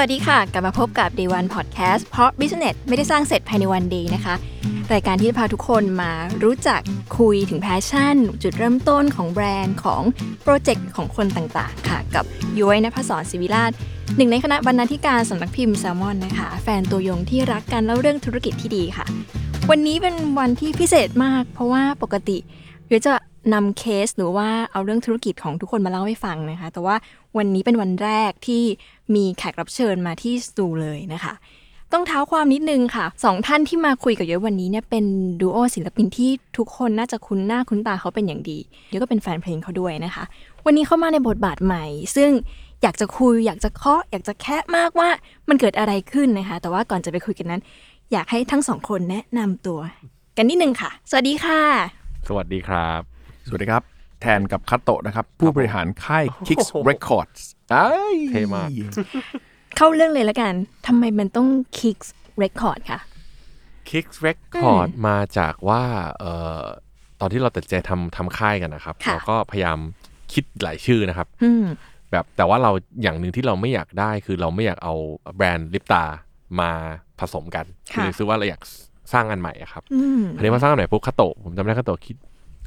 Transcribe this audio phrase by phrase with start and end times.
[0.00, 4.34] วัสดีค่ะ กลับมาพบกับ Day One Podcast เพราะ Business ไม่ได้สร้างเสร็จภายในวันเดีนะคะ
[4.92, 6.12] รายการที่จะพาทุกคนมา
[6.44, 6.80] รู้จัก
[7.18, 10.02] คุยถึง passion จุดเริ่มต้นของแบรนด์ของ
[10.42, 12.24] โปรเจกต์ของคนต่างๆ ค่ะ กับ
[12.60, 13.72] ย้อยนภศรศิวิราช
[14.16, 19.06] หนึ่งในคณะบรรณาธิการสำนักพิมพ์แซลมอนนะคะ แฟนตัวยงที่รักการเล่าเรื่องธุรกิจที่ดีค่ะ
[19.70, 22.38] วันนี้เป็นวันที่พิเศษมาก เพราะว่าปกติ
[22.88, 23.14] เดี๋ยวจะ
[23.54, 26.96] นำเคสหรือว่าเอาเรื่องธุรกิจของทุกคนมาเล่าให้ฟังนะคะ แต่ว่า
[27.36, 28.62] วันนี้เป็นวันแรกที่
[29.14, 31.34] มีแขกรับเชิญมาที่สตูเลยนะคะ
[31.92, 35.04] ต้องเท้าความนิดนึงค่ะสองท่านที่มาคุยกับเยอะวันนี้เนี่ยเป็น
[35.40, 40.24] ดูโอศิลปินที่ทุกคนน่าจะคุ้นหน้าคุ้นตาเขาเป็นอย่างดีเยอะก็เป็นแฟนเพลงเขาด้วยนะคะ
[40.66, 41.84] วันนี้เข้ามาในบทบาทใหม่
[42.16, 42.30] ซึ่ง
[42.82, 45.08] อยากจะคุย อยากจะเคาะอยากจะแคะมากว่า
[45.48, 47.62] มันเกิดอะไรขึ้นนะคะ แต่ว่าก่อนจะไปคุยกันนั้น
[48.12, 49.80] อยากให้ทั้งสองคนแนะนำตัว
[50.36, 51.60] กันนิดนึงค่ะ สวัสดีค่ะ
[52.28, 53.00] สวัสดีครับ
[53.48, 53.89] สวัสดีครับ
[54.20, 57.40] แทนกับคัตโตะนะครับ ผู้บริหารค่าย Kicks Records
[57.74, 58.68] อ้ายเท่มาก
[59.76, 60.54] เข้าเรื่องเลยละกัน
[60.86, 62.08] ทำไมมันต้อง Kicks
[62.42, 63.00] Record ค่ะ
[63.90, 65.82] Kicks Record มาจากว่า
[66.18, 66.62] เอ่อ
[67.20, 69.78] ตอนที่เราตัดสินใจทำทำค่ายกันนะครับค่ะเราก็พยายาม
[70.32, 71.64] คิดหลายชื่อนะครับอืม
[72.10, 72.70] แบบแต่ว่าเรา
[73.02, 74.94] อย่างหนึ่งที่เราไม่อยากได้คือเราไม่อยากเอา
[75.36, 76.04] แบรนด์ลิปตา
[76.60, 76.70] มา
[77.20, 78.62] ผสมกันค่ะคือซื้อว่าเราอยาก
[79.12, 82.16] สร้างอันใหม่อะครับอืมอันนี้มาสร้างอันใหม่ปุ๊บคาโตะผมจำได้คาโตะคิด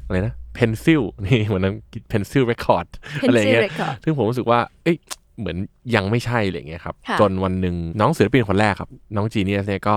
[0.06, 1.74] อะไรนะเพนซิลนี่เหมือนนั้น
[2.08, 4.96] Pencil Record Pencil อะไรเงี้ย Record ซึ่งผมรู้สึกว่า เอ้ย
[5.38, 5.56] เหมือน
[5.94, 9.96] ยังไม่ใช่อะไรเงี้ยครับค่ะจนวันหนึ่งน้องศิลปินคนแรกครับ น้องจีเนียสเนี่ยก็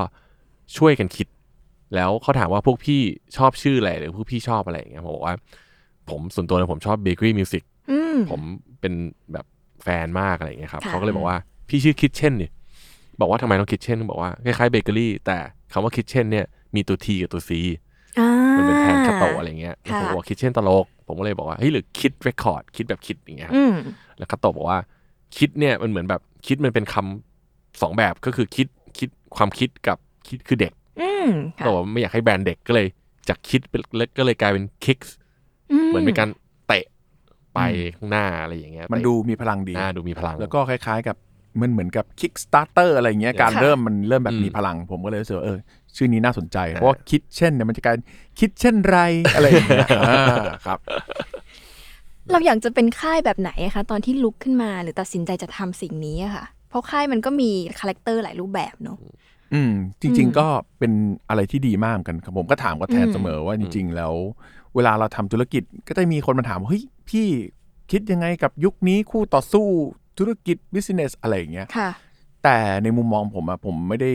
[0.78, 1.28] ช่วยกันคิด
[1.96, 3.02] แล้วเขาถามว่าพวกพี่
[3.38, 5.36] ชอบชื่ออะไรหรือพวกพี่ชอบอะไรอย่างเงี้ยผมบอกว่า
[6.10, 8.42] ผมส่วนตัวเลยผมชอบ Bakery Music อืมผม
[8.80, 8.94] เป็น
[9.34, 9.46] แบบ
[9.84, 11.38] แฟนมากอะไรอย่างเงี้ยครับค่ะเขาก็เลยบอกว่า
[11.70, 12.50] พี่ชื่อ Kitchen นี่
[13.20, 15.38] บอกว่าทำไมต้อง Kitchen บอกว่าคล้ายๆเบเกอรี่แต่
[15.72, 17.52] คำว่า Kitchen เนี่ยมีตัว T กับตัว C
[18.20, 23.74] อ่า มันเป็นแทนคาโตะอะไรเงี้ยแล้วค่ะผมบอกคิดเช่นตลก ผมก็เลยบอกว่าเฮ้ยหรือคิดเรคคอร์ดคิดแบบคิดอย่างเงี้ยครับอืม
[24.18, 24.80] แล้วคาโตะบอกว่า
[25.38, 28.68] คิดเนี่ยมันเหมือนแบบคิดมันเป็นคำสองแบบก็คือคิด
[29.00, 29.98] คิดความคิดกับ
[30.28, 31.30] คิดคือเด็กอืม
[31.60, 32.88] ค่ะแต่ว่าไม่อยากให้แบรนด์เด็กก็เลย
[33.30, 33.82] จากคิดเป็น
[34.18, 35.00] ก็เลยกลายเป็นคิก
[35.88, 36.30] เหมือนเป็นการ
[36.68, 36.86] เตะ
[37.54, 37.60] ไป
[37.98, 41.18] ข้างหน้าอะไรอย่างเงี้ยมันดูมีพลังดี หน้าดูมีพลัง แล้วก็คล้ายๆกับ
[41.62, 45.58] มันเหมือนกับ Kickstarter อะไรเงี้ย การค่ะ เริ่มมันเริ่มแบบอืมมีพลัง ผมก็เลยรู้สึกว่าเออ
[45.96, 47.96] ชื่อนี้น่าสนใจ เพราะว่า Kitchen เนี่ยมันจะกลาย
[48.40, 48.98] คิดเช่นไร
[49.36, 50.80] อะไรอย่างเงี้ยอ่าครับ
[52.32, 57.50] เราอยากจะเป็นค่ายแบบไหนอะคะตอนที่ลุกขึ้นมาหรือตัดสินใจจะทำสิ่งนี้อะค่ะ เพราะค่ายมันก็มี
[57.80, 58.98] character หลายรูปแบบเนอะ
[59.54, 59.72] อืม
[60.02, 60.48] จริง ๆ ก็
[60.80, 60.92] เป็น
[61.30, 64.14] อะไรที่ดีมากเหมือนกันครับผมก็ถามกับแทนอืมเสมอว่าจริง ๆ แล้ว
[64.76, 67.26] เวลาเราทำธุรกิจก็จะมีคนมาถามว่าเฮ้ยพี่
[67.92, 69.68] คิดยังไงกับยุคนี้คู่ต่อสู้
[70.18, 71.90] ธุรกิจ business อะไรอย่างเงี้ยค่ะ
[72.44, 74.12] แต่ในมุมมองผมอะผมไม่ได้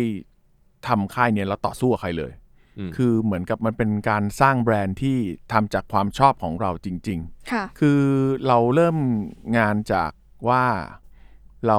[0.88, 2.32] ทำค่ายเนี้ยแล้วต่อสู้กับใครเลย
[2.78, 5.16] อืมคือเหมือนกับมันเป็นการสร้างแบรนด์ที่
[5.52, 7.18] ทำจากความชอบของเราจริง
[7.52, 8.00] ค่ะๆคือ
[8.46, 8.96] เราเริ่ม
[9.58, 10.10] งานจาก
[10.48, 10.64] ว่า
[11.68, 11.78] เรา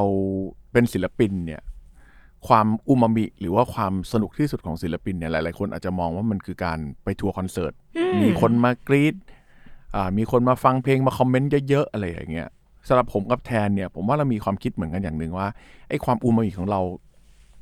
[0.71, 1.61] เป็นศิลปินเนี่ย
[2.47, 7.73] ความอูมามิหรือว่าความสนุกที่สุดของศิลปินเนี่ยหลาย ๆ คนอาจจะมองว่ามันคือการไปทัวร์คอนเสิร์ต
[8.23, 9.15] มีคนมากรีด
[9.95, 12.49] อ่ามีคนมาฟังเพลงมาคอมเมนต์เยอะ ๆ อะไรอย่างเงี้ย
[12.87, 15.47] สำหรับผมกับแทนเนี่ย ผมว่าเรามีความคิดเหมือนกันอย่างหนึ่งว่า
[15.89, 16.81] ไอ้ความอูมามิของเรา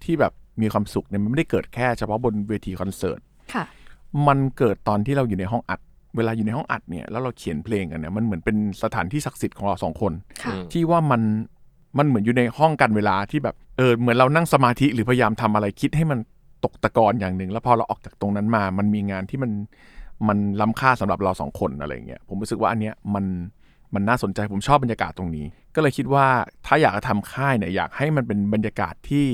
[0.04, 3.20] ที่แบบ มีความสุขเนี่ยมันไม่ได้เกิดแค่เฉพาะบนเวทีคอนเสิร์ต
[3.54, 3.66] ค่ะ
[4.28, 5.80] มันเกิดตอนที่เราอยู่ในห้องอัด
[6.18, 10.14] เวลาอยู่ในห้องอัดเนี่ยแล้วเราเขียนเพลงกันเนี่ยมันเหมือนเป็นสถานที่ศักดิ์สิทธิ์ของเราสองคน
[10.44, 11.22] ค่ะ ที่ว่ามัน
[11.98, 16.20] มันเหมือนอยู่ในห้องกันเวลาที่แบบเออเหมือนเรานั่งสมาธิหรือพยายามทำอะไรคิดให้มัน
[16.64, 19.52] ตกตะกอนอย่างหนึ่ง แล้วพอเราออกจากตรงนั้นมา มันมีงานที่มัน
[20.28, 23.26] มันล้ำค่าสำหรับเราสองคนอะไรอย่างเงี้ยผมรู้สึกว่าอันเนี้ยมัน
[23.94, 25.46] มันน่าสนใจผมชอบบรรยากาศตรงนี้
[25.76, 26.26] ก็เลยคิดว่า
[26.66, 29.28] ถ้าอยากจะทำค่ายเนี่ยอยากให้มันเป็นบรรยากาศที่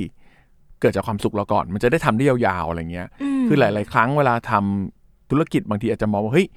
[0.81, 6.47] เกิดจากความสุขเราก่อน มันจะได้ทำได้ยาวๆอะไรเงี้ยอืมคือหลาย ๆ ครั้งเวลาทำธุรกิจบางทีอาจจะมองว่าเฮ้ย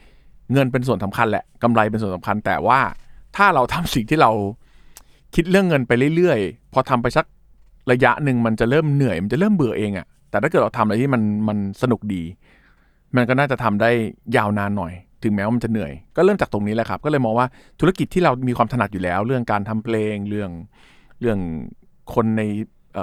[0.52, 2.80] เงินเป็นส่วนสำคัญแหละกำไรเป็นส่วนสำคัญ แต่ว่า
[3.36, 4.30] ถ้าเราทำสิ่งที่เรา
[5.34, 7.26] คิดเรื่องเงินไปเรื่อยๆ พอทำไปสัก
[7.92, 12.22] ระยะหนึ่งมันจะเริ่มเหนื่อย มันจะเริ่มเบื่อเองอะแต่ถ้าเกิดเราทำอะไรที่มันมันสนุกดี
[13.16, 13.90] มันก็น่าจะทำได้
[14.36, 17.46] ยาวนานหน่อย ถึงแม้ว่ามันจะเหนื่อย ก็เริ่มจากตรงนี้แหละครับ ก็เลยมองว่า
[17.80, 20.50] ธุรกิจที่เรามีความถนัดอยู่แล้ว เรื่องการทำเพลงเรื่อง
[21.20, 21.38] เรื่อง
[22.14, 22.42] คนใน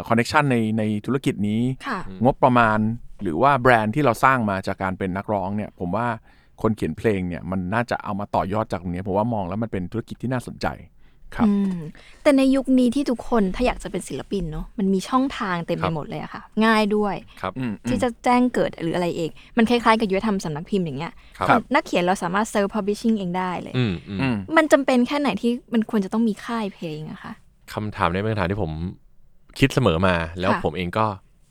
[0.07, 2.79] คอนเน็ชันในในธุรกิจนี้ค่ะงบประมาณ
[3.21, 6.07] หรือว่าแบรนด์ที่เราสร้างมาจากการเป็นนักร้องเนี่ย ผมว่า
[6.61, 10.67] คนเขียนเพลงเนี่ยมันน่าจะเอามาต่อยอดจากตรงนี้ผมว่ามองแล้วมันเป็นธุรกิจที่น่าสนใจ
[11.35, 11.79] ครับอืม
[12.23, 21.13] แต่ในยุคนี้ที่ทุกคนถ้าอยากจะเป็นศิลปินเนาะมันมีช่องทางเต็มคไปรับหมดเลยอะค่ะ ง่ายด้วยครับอืมอืมที่จะแจ้งเกิดหรืออะไรเองมันคล้ายๆ กับยุทธธรรมสำนักพิมพ์อย่างเงี้ย
[21.49, 27.33] ครับนักเขียนเราสามารถเซ l ร์ publishing เองได้เลยอืมอืมอืมมันจำเป็นแค่ไหนที่มันควรจะต้องมีค่ายเพลงอะคะ
[27.73, 28.71] คำถามนี้เป็นคำถามที่ผม
[29.59, 31.07] คิดเสมอมา แล้วค่ะผมเองก็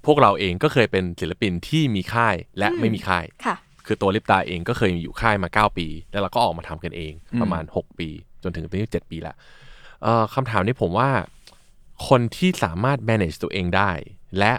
[0.07, 3.57] พวกเราเองก็เคยเป็นศิลปินที่มีค่ายและอืมไม่มีค่ายค่ะ
[3.87, 8.09] คือตัวลิปตาเองก็เคยอยู่ค่ายมา 9 ปี แล้วเราก็ออกมาทำกันเองประมาณ 6 ปี
[8.43, 9.35] จนถึงตอนนี้7ปีละ
[10.03, 11.11] เอ่อคำถามนี้ผมว่า
[12.09, 13.91] คนที่สามารถ manage ตัวเองได้
[14.39, 14.53] และ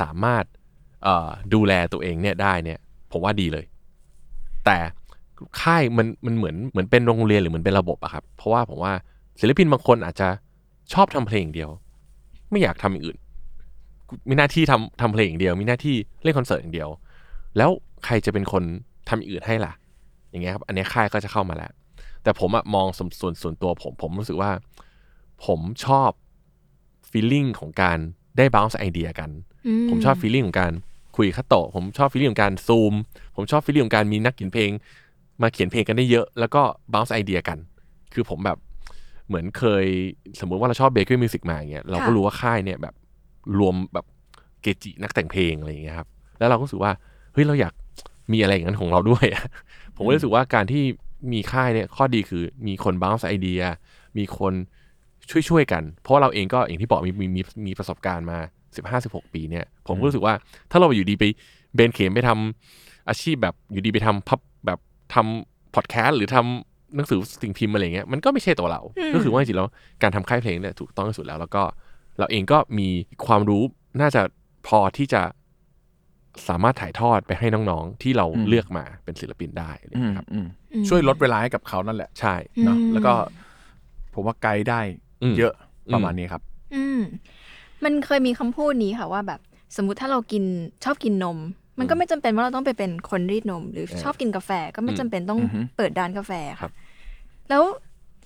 [0.00, 0.44] สามารถ
[1.04, 2.78] เอ่อดูแลตัวเองเนี่ยได้เนี่ย
[3.12, 3.64] ผมว่าดีเลย
[4.66, 4.78] แต่
[5.60, 8.92] ค่ายมันมันเหมือนเหมือนเป็นโรงเรียนหรือเหมือนเป็นระบบอะครับ เพราะว่าผมว่า
[9.40, 10.28] ศิลปินบางคนอาจจะ
[10.92, 11.70] ชอบทำเพลงอย่างเดียว
[12.50, 13.18] ไม่อยากทำอย่างอื่น
[14.28, 16.88] มีหน้าที่ทำทำเพลงอย่างเดียว มีหน้าที่เล่นคอนเสิร์ตอย่างเดียว
[17.56, 17.70] แล้ว
[18.04, 18.62] ใครจะเป็นคน
[19.08, 19.72] ทำอย่างอื่นให้ล่ะ
[20.30, 21.72] อย่างเงี้ยครับ อันเนี้ยค่ายก็จะเข้ามาแล้ว
[22.22, 24.50] แต่ผมอะมองส่วนส่วนส่วนตัวผม ผมรู้สึกว่า
[25.46, 26.10] ผมชอบ
[27.10, 27.98] feeling ของการ
[28.36, 29.30] ได้ bounce ไอเดียกัน
[29.88, 30.72] ผมชอบ feeling ของการ
[31.16, 32.94] คุยคัตโตะผมชอบ feeling ของการซูม
[33.36, 34.70] ผมชอบ feeling ของการมีนักเขียนเพลง
[35.42, 36.62] มาเขียนเพลงกันได้เยอะ แล้วก็
[36.92, 37.58] bounce ไอเดียกัน
[38.14, 38.58] คือผมแบบ
[39.30, 39.86] เหมือนเคย
[40.40, 42.94] สมมุติว่าเราชอบ Bakery Music มาอย่างเงี้ยเราก็ค่ะรู้ว่าค่ายเนี่ยแบบ
[43.58, 44.06] รวมแบบ
[44.62, 46.92] เกจินักแต่งเพลงอะไรอย่างเงี้ยครับแล้วเราก็รู้สึกว่า
[47.32, 47.74] เฮ้ยเราอยาก
[48.32, 49.44] มีอะไรอย่างนั้นของเราด้วยอะ
[49.96, 50.82] ผมก็รู้สึกว่าการที่
[51.32, 53.60] มีค่ายเนี่ยข้อดีคือมีคน bounce ไอเดีย
[54.18, 54.54] มีคน
[55.48, 58.38] ช่วยๆกัน เพราะเราเองก็อย่างที่บอกมีมีมีมีประสบการณ์มา
[58.98, 60.34] 15 16 ปีเนี่ย ผมก็รู้สึกว่า
[60.70, 61.24] ถ้าเราอยู่ดีไป
[61.74, 64.78] เบนเข็มไปทำอาชีพแบบอยู่ดีไปทำพับแบบ
[65.14, 69.68] ทำพอดแคสต์หรือทำ หนังสือสิ่งพิมพ์อะไรเงี้ยมันก็ไม่ใช่ตัวเราอืมก็คือว่าจริงๆแล้ว
[70.02, 71.62] การทำค่ายเพลงเนี่ยถูกต้องที่สุดแล้ว แล้วก็
[72.18, 72.88] เราเองก็มี
[73.26, 73.62] ความรู้
[74.00, 74.22] น่าจะ
[74.66, 75.22] พอที่จะ
[76.48, 82.34] สามารถถ่ายทอดไปให้น้องๆ ที่เราอืมเลือกมาเป็นศิลปินได้อะไรอืเงี้มยครับอืมอืมช่วยลดเวลาให้กับเขานั่นแหละใช่
[82.64, 83.14] เนาะอืมแล้วก็
[84.14, 84.80] ผมว่าไกด์ได้
[85.22, 85.52] อืมเยอะ
[85.92, 86.42] ประอืมมาณนี้ครับ
[86.74, 87.00] อืม
[87.84, 89.40] มันเคยมีคำพูดนี้ค่ะว่าแบบ
[89.76, 90.44] สมมุติถ้าเรากิน
[90.84, 91.38] ชอบกินนม
[91.78, 96.72] มันก็ไม่จำเป็นว่าเราต้องไปเป็นคนรีดนม หรือเออชอบกินกาแฟก็ไม่จำเป็นต้องอือฮึเปิดร้านกาแฟครัค่ะบ
[97.50, 97.64] แล้ว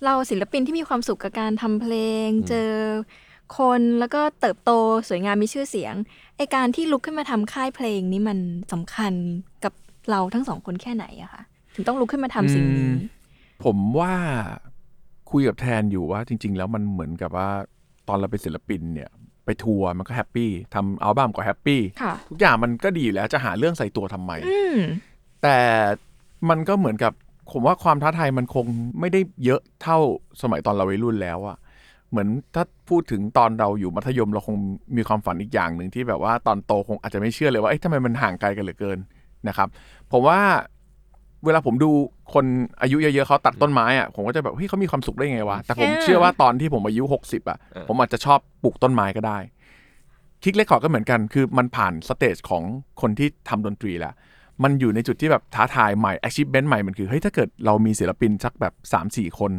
[0.05, 1.95] เราศิลปินที่มีความสุขกับการทำเพล
[2.27, 2.71] ง เจอ
[3.57, 4.71] คนแล้วก็เติบโต
[5.09, 5.93] สวยงามมีชื่อเสียง
[6.37, 8.37] ไอ้การที่ลุกขึ้นมาทำค่ายเพลงนี้มัน
[8.73, 9.13] สำคัญ
[9.63, 9.73] กับ
[10.09, 11.41] เราทั้งสองคนแค่ไหนอะคะ
[11.75, 12.95] ถึงต้องลุกขึ้นมาทำสิ่งนี้อืม
[13.63, 14.13] ผมว่า
[15.31, 17.49] คุยกับแทนอยู่ว่าจริง ๆ แล้วมันเหมือนกับว่า
[18.07, 19.09] ตอนเราเป็นศิลปินเนี่ย
[19.45, 24.77] ไปทัวร์มันก็ happy ทำอัลบั้มก็ happy ค่ะทุกอย่างมันก็ดีอยู่แล้วจะหาเรื่องใส่ตัวทำไมอืม
[25.43, 25.57] แต่
[26.49, 27.13] มันก็เหมือนกับ
[27.51, 28.65] ผมว่าความท้าทายมันคง
[28.99, 29.97] ไม่ได้เยอะเท่า
[30.41, 31.57] สมัยตอนเราวัยรุ่นแล้วอะ
[32.09, 34.55] เหมือนถ้าพูดถึงตอนเราอยู่มัธยมเราคง
[34.97, 38.97] มีความฝันอีกอย่างหนึ่งที่แบบว่าตอนโตคงอาจจะไม่เชื่อเลยว่าเอ๊ะทำไมมันห่างไกลกันเหลือเกิน
[39.47, 39.67] นะครับ
[40.11, 40.39] ผมว่า
[41.45, 41.91] เวลาผมดู
[42.33, 42.45] คน
[42.81, 49.37] อายุเยอะๆเขาตัดต้นไม้อะผมก็จะแบบเฮ้ยเขามีความสุขได้ไงวะแต่ผมเออเชื่อว่าตอนที่ผมอายุหกสิบอะเออผมอาจจะชอบปลูกต้นไม้ก็ได้
[50.43, 52.63] Kicks Record ก็เหมือนกัน คือมันผ่าน stage ของ
[53.01, 54.13] คนที่ทำดนตรีแล้ว
[54.63, 59.51] มันอยู่ในจุดที่แบบท้าทายใหม่ achievement ใหม่มันคือเฮ้ยถ้าเกิดเรามีศิลปินสักแบบ 3 4 คน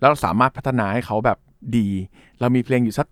[0.00, 1.38] แล้วเราสามารถพัฒนาให้เขาแบบ
[1.76, 1.88] ดี
[2.40, 3.06] เรามีเพลงอยู่สัก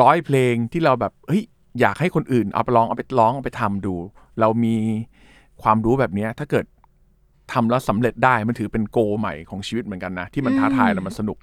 [0.00, 1.42] ร้อยเพลงที่เราแบบเฮ้ย
[1.80, 3.94] อยากให้คนอื่นเอาไปร้องเอาไปร้องเอาไปทำดู
[4.40, 4.76] เรามี
[5.62, 6.64] ความรู้แบบเนี้ยถ้าเกิด
[7.52, 11.38] ทำแล้วสำเร็จได้มันถือเป็น goal ใหม่ของชีวิตเหมือนกันนะ ที่มันท้าทายแล้วมันสนุก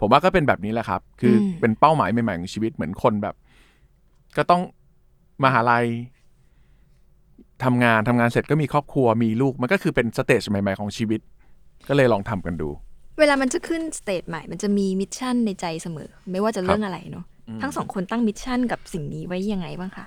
[0.00, 3.34] ผมว่าก็เป็นแบบนี้แหละครับ คืออมเป็นเป้าหมายใหม่ๆของชีวิตเหมือนคนแบบ
[4.36, 4.62] ก็ต้อง
[5.44, 5.84] มหาลัย
[7.64, 11.20] ทำงานทำงานเสร็จก็มีครอบครัวมีลูกมันก็คือเป็น stage ใหม่ ๆ ของชีวิต
[11.88, 12.68] ก็เลยลองทำกันดู
[13.18, 17.24] เวลามันจะขึ้น stage ใหม่ มันจะมี mission ในใจเสมอ ไม่ว่าจะเรื่องอะไรเนาะ
[17.62, 20.06] ทั้งสองคนตั้ง mission กับสิ่งนี้ไว้ยังไงบ้างคะ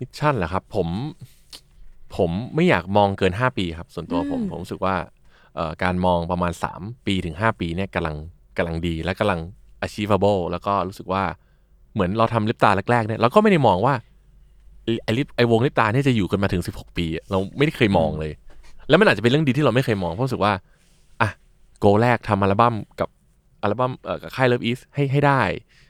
[0.00, 0.88] mission เหรอครับ ผม
[2.16, 4.96] ผมไม่อยากมองเกิน 5 ปีครับ ส่วนตัวผมอืมผมรู้สึกว่า
[5.54, 8.16] เอ่อการมองประมาณ 3 ปีถึง 5 ปีเนี่ยกำลัง
[8.56, 9.40] กำลังดีและกำลัง
[9.86, 11.24] achievable แล้วก็รู้สึกว่า
[11.94, 13.94] เหมือนเราทำลิปตาแรกๆเนี่ยเราก็ไม่ได้มองว่า
[14.84, 18.32] ไอ้ไอลิปไอวงลิปตาเนี่ยจะอยู่กันมาถึง 16 ปีอะเราไม่ได้เคยมองเลย
[18.88, 20.52] แล้วมันอาจจะเป็นเรื่องดีที่เราไม่เคยมองเพราะรู้สึกว่า
[21.20, 21.28] อะ
[21.80, 23.08] โกแรกทำอัลบั้มกับ
[23.62, 25.40] อัลบั้มเอ่อกับค่าย Love East ให้ให้ได้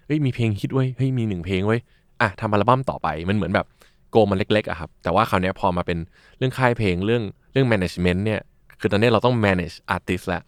[0.06, 1.80] เฮ้ยมีเพลงฮิตเว้ยเฮ้ยมีหนึ่งเพลงเว้ย
[2.20, 3.66] อะทำอัลบั้มต่อไปมันเหมือนแบบ
[4.10, 5.98] โกมันเล็กๆอะครับแต่ว่าคราวเนี้ยพอมาเป็น
[6.38, 7.22] เรื่องค่ายเพลงเรื่อง
[7.52, 8.40] เรื่อง management เนี่ย
[8.80, 10.42] คือตอนนี้เราต้อง manage artist แล้ว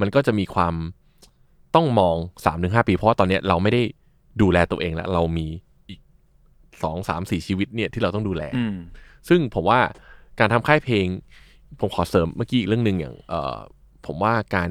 [0.00, 0.74] มันก็จะมีความ
[1.74, 3.82] ต้องมอง3าถึงหปี เพราะว่าตอนเนี้ยเราไม่ได้
[4.42, 5.62] ดูแลตัวเองแล้วเรามีอีก
[6.82, 8.76] สองสามสี่ชีวิตเนี่ยที่เราต้องดูแลอืม
[9.28, 9.80] ซึ่งผมว่า
[10.38, 11.06] การทำค่ายเพลง
[11.80, 13.56] ผมขอเสริมเมื่อกี้อีกเรื่องหนึ่งอย่างเอ่อ
[14.06, 14.68] ผมว่าการ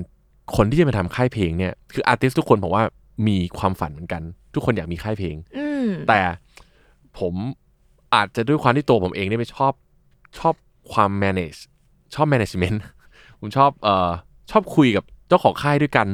[0.55, 2.83] คนที่จะมาทำค่ายเพลงเนี่ยคืออาร์ติสทุกคนผมว่า
[3.27, 4.21] มีความฝันเหมือนกัน
[4.53, 6.21] ทุกคนอยากมีค่ายเพลงอืมแต่
[7.19, 7.33] ผม
[8.15, 9.73] อาจจะด้วยความที่ตัวผมเองเนี่ยไม่ชอบ
[10.39, 10.53] ชอบ
[10.91, 11.59] ความ manage
[12.15, 12.77] ชอบ management
[13.39, 14.11] ผมชอบเอ่อ
[14.51, 16.07] ชอบคุยกับเจ้าของค่ายด้วยกัน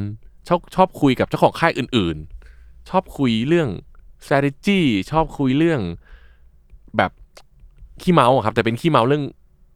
[0.48, 2.17] ชอบชอบคุยกับเจ้าของค่ายอื่น
[2.53, 3.70] ๆ ชอบคุยเรื่อง
[4.26, 4.80] strategy
[5.12, 5.82] ชอบคุยเรื่อง
[6.98, 7.12] แบบ
[8.02, 9.24] ขี้เมาอะครับ แต่เป็นขี้เมาเรื่อง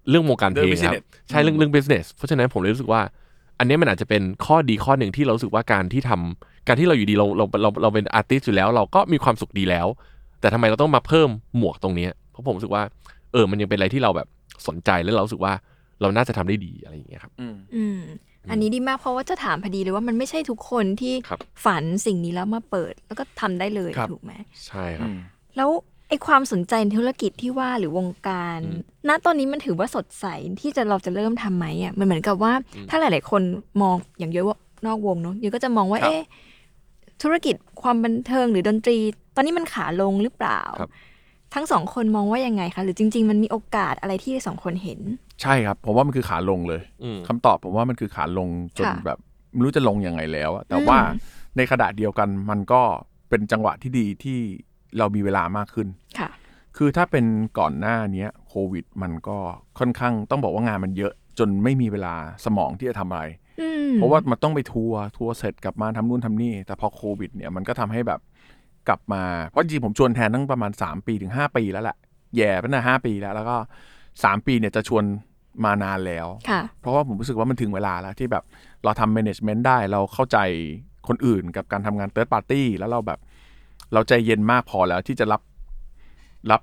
[0.10, 3.02] เรื่องวงการเพลงครับ business ใช่เรื่องเรื่อง business เพราะฉะนั้นผมเลยรู้สึกว่า
[3.60, 9.88] อันเนี้ยมันอาจจะเป็นข้อดีข้อหนึ่งที่เรารู้สึกว่าการที่ทำการที่เราอยู่ดีเราเราเราเราเป็นอาร์ติสอยู่แล้ว เราก็มีความสุขดีแล้ว
[10.40, 12.84] แต่ทำไมเราต้องมาเพิ่มหมวกตรงเนี้ยเพราะผมรู้สึกว่า
[13.32, 14.28] เออมันยังเป็นอะไรที่เราแบบ
[14.68, 15.54] สนใจแล้วเรารู้สึกว่า
[16.02, 17.56] เราน่าจะทำได้ดีอะไรอย่างเงี้ยครับ อืม
[18.44, 24.34] อืมอันนี้ดีมากเพราะว่าจะถามพอดีเลยว่ามันไม่ใช่ทุกคนที่ครับฝันสิ่งนี้แล้วมาเปิด แล้วก็ทำได้เลยครับถูกไหม
[24.68, 25.10] ใช่ครับ
[25.58, 25.70] แล้ว
[26.10, 30.26] ไอ้ความสนใจในธุรกิจที่ว่าหรือวงการอืมณตอนนี้มันถือว่าสดใส
[30.62, 32.54] ที่จะเราจะเริ่มทำไหมอะมันเหมือนกับว่า
[32.90, 33.42] ถ้าหลาย ๆ คน
[33.82, 36.22] มองอย่างเยอะว่านอกวงเนาะเยอะก็จะมองว่าครับเอ๊ะ
[37.22, 38.98] ธุรกิจความบันเทิงหรือดนตรี
[39.36, 40.90] ตอนนี้มันขาลงหรือเปล่าครับ
[41.54, 45.00] ทั้งสองคนมองว่ายังไงคะ หรือจริง ๆ มันมีโอกาสอะไรที่สองคนเห็น
[45.42, 49.20] ใช่ครับ ผมว่ามันคือขาลงเลยอืมคำตอบผมว่ามันคือขาลงจนค่ะแบบ
[49.54, 51.00] ไม่รู้จะลงยังไงแล้วอะแต่อืมว่า
[51.58, 52.82] ในขณะเดียวกันมันก็
[53.30, 54.40] เป็นจังหวะที่ดีที่
[54.98, 55.88] เรามีเวลามากขึ้น
[56.20, 56.30] ค่ะ
[56.78, 57.26] คือถ้าเป็น
[57.60, 59.38] ก่อนหน้าเนี้ยโควิด มันก็
[59.80, 63.24] ค่อนข้างต้องบอกว่างานมันเยอะจนไม่มีเวลาสมองที่จะทำอะไร
[63.62, 68.20] อืมเพราะว่ามันต้องไปทัวร์ทัวร์เสร็จกลับมาทำนู่นทำนี่ แต่พอโควิด เนี่ยมันก็ทำให้แบบ
[68.88, 71.98] กลับมา เพราะจริงๆผมชวนแทนตั้งประมาณ 3 ปีถึง 5 ปีแล้วแหละ
[72.38, 73.58] แย่ไปนะห้าปีแล้ว แล้วก็
[74.02, 75.04] 3 ปีเนี่ยจะชวน
[75.66, 78.44] มานานแล้วค่ะเพราะว่าผมรู้สึกว่ามันถึงเวลาแล้วที่แบบ
[78.84, 80.38] เราทำ management ได้เราเข้าใจ
[81.08, 83.20] คนอื่นกับการทำงาน third party แล้วเราแบบ
[83.94, 85.42] เราใจเย็นมากพอแล้วที่จะรับ
[86.52, 86.62] รับ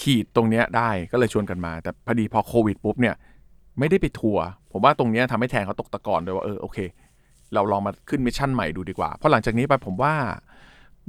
[0.00, 3.14] ขีดตรงเนี้ยได้ก็เลยชวนกันมา แต่พอดีพอโควิดปุ๊บเนี่ย
[3.78, 6.78] ไม่ได้ไปทัวร์ผมว่าตรงเนี้ยทำให้แทนเขาตกตะกอนด้วยว่าเออโอเค
[7.54, 10.14] เราลองมาขึ้น mission ใหม่ดูดีกว่า เพราะหลังจากนี้ไปผมว่า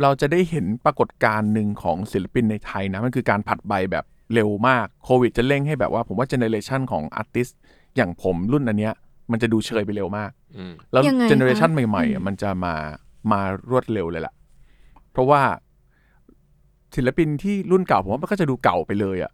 [0.01, 7.47] เราจะได้เห็นปรากฏการณ์หนึ่งของศิลปินในไทยนะมันคือการผลัดใบแบบ เร็วมากโควิดจะเร่งให้แบบว่าผมว่า generation ของ artist
[7.95, 8.93] อย่างผมรุ่นอันเนี้ย
[9.31, 12.73] มันจะดูเชยไปเร็วมากอืมแล้วยังไงคะ generation ใหม่ๆอือะมมันจะมา
[13.31, 14.33] มารวดเร็วเลยล่ะ
[15.11, 15.41] เพราะว่า
[16.95, 19.31] ศิลปินที่รุ่นเก่าผมว่ามันก็จะดูเก่าไปเลยอะ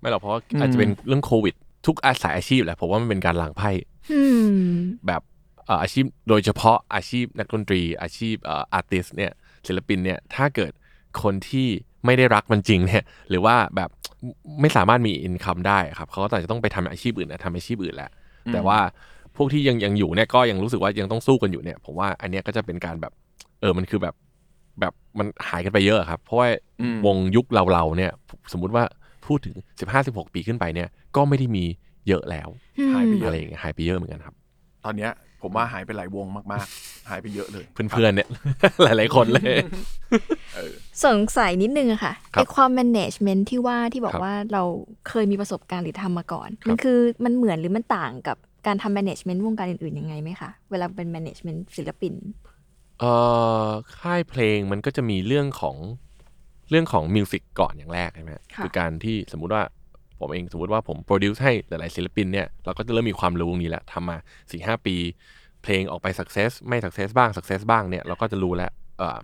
[0.00, 1.54] ไม่หรอกเพราะว่าอืมอาจจะเป็นเรื่องโควิด
[1.86, 3.70] ทุกอาสายอาชีพแหละผมว่ามันเป็นการล้างไพ่
[4.12, 4.70] อืม
[5.06, 5.22] แบบ
[5.66, 9.32] เอ่ออาชีพโดยเฉพาะอาชีพนักดนตรี อาชีพเอ่ออาร์ติสเนี่ย
[9.66, 10.72] ศิลปินเนี่ยถ้าเกิด
[11.22, 11.68] คนที่
[12.04, 13.90] ไม่ได้รักมันจริงเนี่ย หรือว่าแบบ
[14.60, 18.10] ไม่สามารถมีอินคัมได้ครับเขาก็อาจจะต้องไปทำอาชีพอื่นนะทำอาชีพอื่นแหละ
[18.52, 18.78] แต่ว่า
[19.36, 23.12] พวกที่ยังยังอยู่เนี่ยก็ยังรู้สึกว่ายังต้องสู้กันอยู่เนี่ยผมว่าอันเนี้ยก็จะเป็นการแบบ
[23.60, 24.14] เออมันคือแบบ
[24.80, 26.48] แบบมันหายกันไปเยอะครับ เพราะว่า
[26.80, 28.12] อืมวงยุคเราเราๆเนี่ย
[28.52, 28.84] สมมุติว่า
[29.26, 29.56] พูดถึง
[29.90, 31.64] 15-16 ปีขึ้นไปเนี่ย ก็ไม่ได้มี
[32.08, 32.48] เยอะแล้ว
[32.92, 34.34] หายไปเยอะไรอะอย่างเงี้ยหายไปเยอะเหมือนกันครับ
[34.84, 35.10] ตอนเนี้ย
[35.42, 38.28] ผมว่าหายไปหลายวงมาก ๆ หายไปเยอะเลย เพื่อนๆเนี่ย
[38.82, 39.54] หลาย ๆ คนเลย
[41.04, 44.62] สงสัยนิดนึงอะค่ะครับไอความ management ที่ว่าที่บอกครับว่าเรา
[45.08, 52.14] เคยมีประสบการณ์หรือทำมาก่อนครับมันคือมันเหมือนหรือมันต่างกับการทำ management วงการอื่น ๆ ยังไงไหมคะ เวลาเป็น management ศิลปิน
[53.00, 53.12] เอ่
[53.64, 53.68] อ
[54.00, 55.76] ค่ายเพลงมันก็จะมีเรื่องของ
[56.70, 59.62] เรื่องของมิวสิกก่อนอย่างแรกใช่ไหมค่ะคือการที่สมมุติว่า
[60.20, 64.16] ผมเองสมมติว่าผมโปรดิวซ์ให้หลายๆศิลปินเนี่ยเราก็จะเริ่มมีความรู้ตรงนี้แล้วทำมา
[64.50, 64.96] สี่ห้าปี
[65.62, 69.18] เพลงออกไป success ไม่ success บ้าง success บ้างเนี่ยเราก็จะรู้แล้วเอ่อ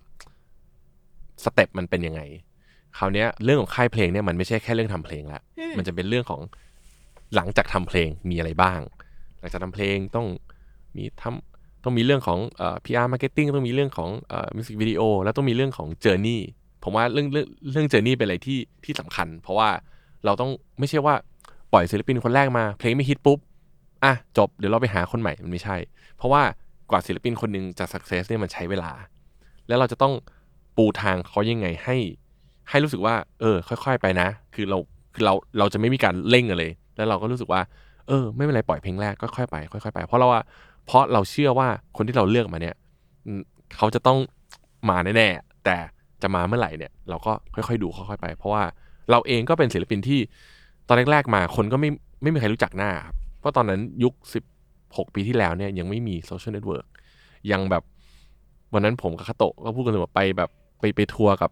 [1.44, 2.20] สเต็ปมันเป็นยังไง
[2.98, 6.40] คราวเนี้ยเรื่องของค่ายเพลงเนี่ยมันไม่ใช่แค่เรื่องทำเพลงละอืมมันจะเป็นเรื่องของ
[7.36, 8.80] หลังจากทำเพลงมีอะไรบ้าง
[9.40, 10.26] หลังจากทำเพลงต้อง
[10.96, 16.40] มีทำต้องมีเรื่องของเอ่อ PR marketing ต้องมีเรื่องของเอ่อ music video แล้วต้องมีเรื่องของ journey
[16.82, 19.68] ผมว่าเรื่องเรื่องเรื่อง journey เป็นอะไรที่ที่สำคัญ เพราะว่า
[20.24, 21.14] เราต้องไม่ใช่ว่า
[21.72, 23.38] ปล่อยศิลปินคนแรกมา เพลงไม่ฮิตปุ๊บ
[24.04, 25.76] อะจบเดี๋ยวเราไปหาคนใหม่มันไม่ใช่
[26.16, 26.42] เพราะว่า
[26.90, 28.90] กว่าศิลปินคนหนึ่งจะ success เนี่ยมันใช้เวลา
[29.68, 30.14] แล้วเราจะต้อง
[30.76, 31.96] ปูทางเขายังไงให้
[32.70, 34.78] ให้รู้สึกว่า เออ ค่อยๆไปนะ คือเรา
[35.14, 37.62] คือเราเราจะไม่มีการเร่งกันเลย แล้วเราก็รู้สึกว่า
[38.08, 40.42] เออ ไม่เป็นไรปล่อยเพลงแรกก็ค่อยไปค่อยๆไป เพราะเราว่า
[40.86, 42.74] เพราะเราเชื่อว่าคนที่เราเลือกมาเนี่ย
[43.76, 44.18] เขาจะต้อง
[44.90, 45.76] มาแน่ๆแต่
[46.22, 48.62] จะมาเมื่อไหร่เนี่ย เราก็ค่อยๆดูค่อยๆไป เพราะว่า
[49.10, 50.20] เราเองก็เป็นศิลปินที่
[50.88, 51.90] ตอนแรกๆมาคนก็ไม่
[52.22, 54.44] ไม่มีใครรู้จักหน้าครับเพราะตอนนั้นยุคสิบ
[54.96, 56.86] หกปีที่แล้วเนี่ยยังไม่มี social network
[57.50, 57.82] ยังแบบ
[58.74, 61.50] วันนั้นผมกับคัตโตะก็พูดกันเลยว่าไปแบบไปไปทัวร์กับ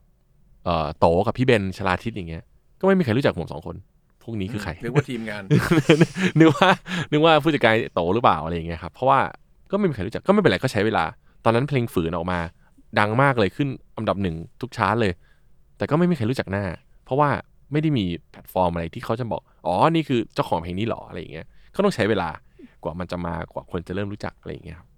[0.64, 2.42] เอ่อโตกับพี่เบนชลาทิศอย่างเงี้ย
[2.80, 3.76] ก็ไม่มีใครรู้จักผมสองคน
[4.22, 5.42] พวกนี้คือใครนึกว่าทีมงาน
[6.38, 6.68] นึกว่า
[7.12, 9.20] นึกว่าผู้จัดการโตหรือเปล่าอะไรอย่างเงี้ยครับเพราะว่า
[9.70, 11.04] ก็ไม่มีใครรู้จักก็ไม่เป็นไรก็ใช้เวลา
[11.44, 12.38] ตอนนั้นเพลงฝืนออกมา
[12.98, 15.12] ดังมากเลยขึ้นอันดับหนึ่งทุกชาร์ตเลย
[15.76, 16.64] แต่ก็ไม่มีใครรู้จักหน้า
[17.04, 17.30] เพราะว่า
[17.72, 22.28] ไม่ได้มีแพลตฟอร์มอะไรที่เขาจะบอก อ๋อ นี่คือเจ้าของเพลงนี้หรออะไรอย่างเงี้ยก็ต้องใช้เวลา
[22.82, 24.88] กว่ามันจะมากว่าคนจะเริ่มรู้จักอะไรอย่างเงี้ยครับ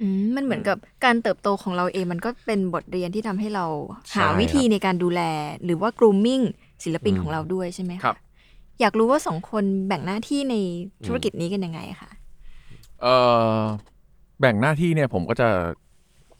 [0.00, 3.66] อืมมันเหมือนกับการเติบโตของเราเองมันก็เป็นบทเรียนที่ทำให้เรา
[4.10, 5.20] ใช่หาวิธีครับในการดูแล
[5.64, 6.44] หรือว่า grooming
[6.84, 8.16] ศิลปินอืมของเราด้วยใช่ไหมะครับ
[8.80, 10.54] อยากรู้ว่าสองคนแบ่งหน้าที่ใน
[11.06, 12.10] ธุรกิจนี้กันยังไงคะ
[13.02, 13.06] เอ
[13.56, 13.60] อ
[14.40, 15.48] แบ่งหน้าที่เนี่ยผมก็จะ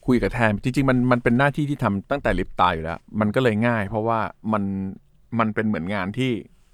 [0.07, 4.19] คุยกับแทนจริงๆมันมันเป็นหน้าที่ที่ทำตั้งแต่ลิปตาอยู่แล้ว มันก็เลยง่าย เพราะว่า
[4.52, 4.62] มัน
[5.38, 6.31] มันเป็นเหมือนงานที่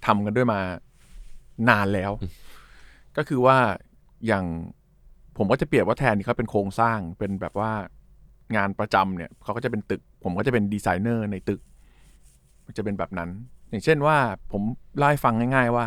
[0.07, 0.61] ทำกันด้วยมา
[1.69, 2.13] นานแล้ว
[3.17, 3.59] ก็คือว่า
[4.27, 4.45] อย่าง
[5.37, 7.73] ผมก็จะเปรียบว่าแทนนี่เขาเป็นโครงสร้างเป็นแบบว่า
[8.57, 11.61] งานประจำเนี่ยเขาก็จะเป็นตึก ผมก็จะเป็นดีไซเนอร์ในตึก
[12.67, 13.31] มันจะเป็นแบบนั้น
[13.71, 14.17] อย่างเช่นว่า
[14.53, 14.63] ผม
[14.97, 15.87] เล่าให้ฟังง่าย ๆ ว่า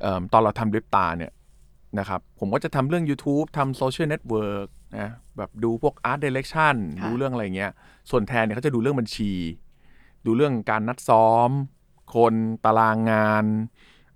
[0.00, 1.32] เอิ่มตอนเราทำลิปตาเนี่ย
[1.98, 4.68] นะครับผมก็จะทำเรื่อง YouTube ทำ social network
[4.98, 7.72] นะแบบดูพวก Art Direction ค่ะดูเรื่องอะไรเงี้ย
[8.10, 9.32] ส่วนแทนเนี่ยเขาจะดูเรื่องบัญชี
[10.26, 11.50] ดูเรื่องการนัดซ้อม
[12.16, 13.44] คนตารางงาน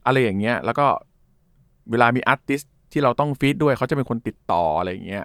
[0.06, 0.86] อะไรอย่างเงี้ย แล้วก็
[1.90, 2.60] เวลามี artist
[2.92, 5.24] ที่เราต้อง feat ด้วยเขาจะเป็นคนติดต่ออะไรอย่างเงี้ย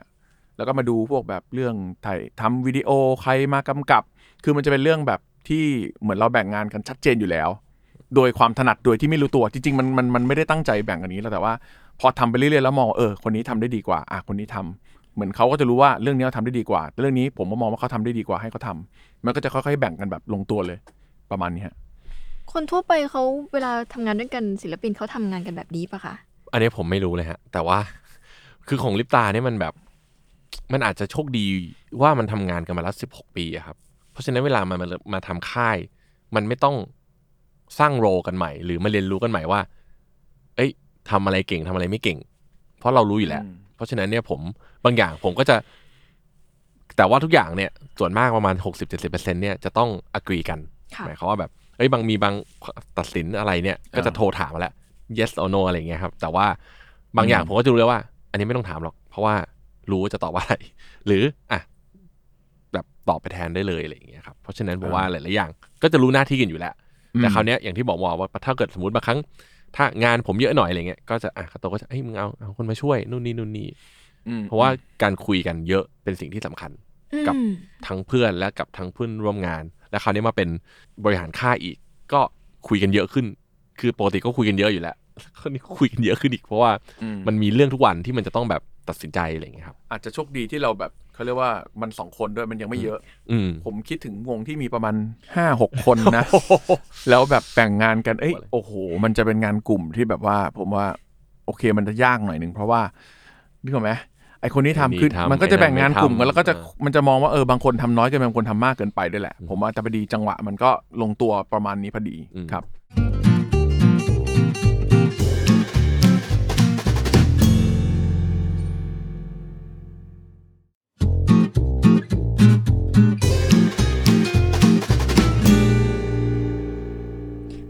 [0.58, 2.90] แล้วก็มาดูพวกแบบเรื่องถ่ายทำวิดีโอ
[3.22, 4.04] ใครมากำกับ
[4.44, 5.64] คือมันจะเป็นเรื่องแบบที่
[6.02, 7.50] เหมือนเราแบ่งงานกันชัดเจนอยู่แล้ว
[8.16, 11.54] โดยความถนัดโดยที่ไม่รู้ตัวจริงๆมันมันมันไม่ได้ตั้งใจแบ่งกันนี้แล้วแต่ว่า
[12.00, 20.78] พอทำไปเรื่อยๆแล้วมองเออคนนี้ทำได้ดีกว่าอะคนนี้ทำเหมือนเขาก็จะรู้ว่าเรื่องนี้เขาทำได้ดีกว่า เรื่องนี้ผมก็มองว่าเขาทำได้ดีกว่าให้เขาทำมันก็จะค่อยๆแบ่งกันแบบลงตัวเลย
[21.32, 21.76] ประมาณนี้ฮะ
[22.53, 26.15] คนทั่วไปเขาเวลาทำงานด้วยกันศิลปินเขาทำงานกันแบบนี้ปะคะ
[26.51, 27.79] อันนี้ผมไม่รู้เลยฮะ แต่ว่า
[28.68, 29.74] คือของลิปตาเนี่ยมันแบบ
[30.74, 31.46] มันอาจจะโชคดี
[32.01, 33.77] ว่ามันทำงานกันมาแล้วสิบหกปีอะครับ
[34.12, 35.77] เพราะฉะนั้นเวลามันมามาทำค่าย
[36.36, 36.75] มันไม่ต้อง
[37.79, 39.60] สร้างโรลกันใหม่ หรือมาเรียนรู้กันใหม่ว่า
[40.56, 40.72] เอ้ย
[41.10, 42.18] ทำอะไรเก่งทำอะไรไม่เก่ง
[42.79, 44.39] เพราะเรารู้อยู่แล้ว อืม เพราะฉะนั้นเนี่ยผม
[44.86, 45.56] บางอย่างผมก็จะ
[46.98, 50.60] แต่ว่าทุกอย่างเนี่ยส่วนมากประมาณหกสิบเจ็ดสิบเปอร์เซ็นเนี่ยจะต้องอกรีกัน
[50.96, 52.33] ค่ะ หมายความว่าแบบ เอ้ยบางมีบาง
[52.98, 54.74] ตัดสินอะไรเนี่ย ก็จะโทรถามมาแล้ว
[55.17, 56.45] yes or no อะไรอย่างเงี้ยครับ แต่ว่า
[57.17, 59.36] บางอย่างอืมผมก็จะรู้แล้วว่า อันนี้ไม่ต้องถามหรอก เพราะว่า
[59.91, 60.55] รู้ว่าจะตอบว่าอะไร
[61.05, 61.59] หรืออะ
[62.74, 65.50] แบบตอบไปแทนได้เลยอะไรอย่างเงี้ยครับ เพราะฉะนั้นผมว่าหลายๆอย่าง
[65.83, 66.74] ก็จะรู้หน้าที่กันอยู่แล้ว
[67.19, 69.19] แต่คราวเนี้ยอย่างที่บอกว่าว่าถ้าเกิดสมมติบางครั้ง
[69.75, 73.67] ถ้างานผมเยอะหน่อยอะไรเงี้ย ก็จะอะคาโตก็จะเอ้ยมึงเอาเอาคนมาช่วยนู่นนี่นู่นนี่
[74.27, 74.69] อืมเพราะว่า
[75.03, 76.71] การคุยกันเยอะเป็นสิ่งที่สำคัญ
[77.28, 77.51] กับอืม
[77.88, 80.50] ทั้งเพื่อนและกับทั้งเพื่อนร่วมงาน และคราวนี้มาเป็น
[81.04, 81.78] บริหารค่ายอีก
[82.13, 82.22] ก็
[82.68, 83.25] คุยกันเยอะขึ้น
[83.80, 84.96] คือปกติก็คุยกันเยอะอยู่แล้ว
[85.39, 91.51] คราวนี้คุยกันเยอะขึ้นอีกเพราะว่าอืมมันมีเรื่องทุกวันที่มันจะต้องแบบตัดสินใจอะไรอย่างเงี้ยครับ อาจจะโชคดีที่เราแบบเขาเรียกว่า
[91.82, 93.00] มันสองคนด้วยมันยังไม่เยอะ
[93.32, 94.96] อืมผมคิดถึงวงที่มีประมาณ
[95.36, 96.25] ห้าหกคนนะ
[97.10, 98.72] แล้วแบบแบ่งงานกันเอ้ยโอ้โห
[99.03, 100.86] มันจะเป็นงานกลุ่มที่แบบว่า ผมว่า
[101.46, 102.81] โอเคมันจะยากหน่อยหนึ่งเพราะว่า
[103.64, 103.92] นึกออกไหม
[104.42, 110.70] ไอคนนี้ทำไอ้นี่คือทำมันก็จะแบ่งงานกลุ่มไอ้นั่กันนไม่แล้วก็จะทำมันจะมองว่าเออบางคนทำน้อยเกินไปบางคนทำมากเกินไปด้วยแหละ ผมว่าแต่พอดีจังหวะมันก็
[111.02, 112.64] ลงตัวประมาณนี้พอดีอืมครับ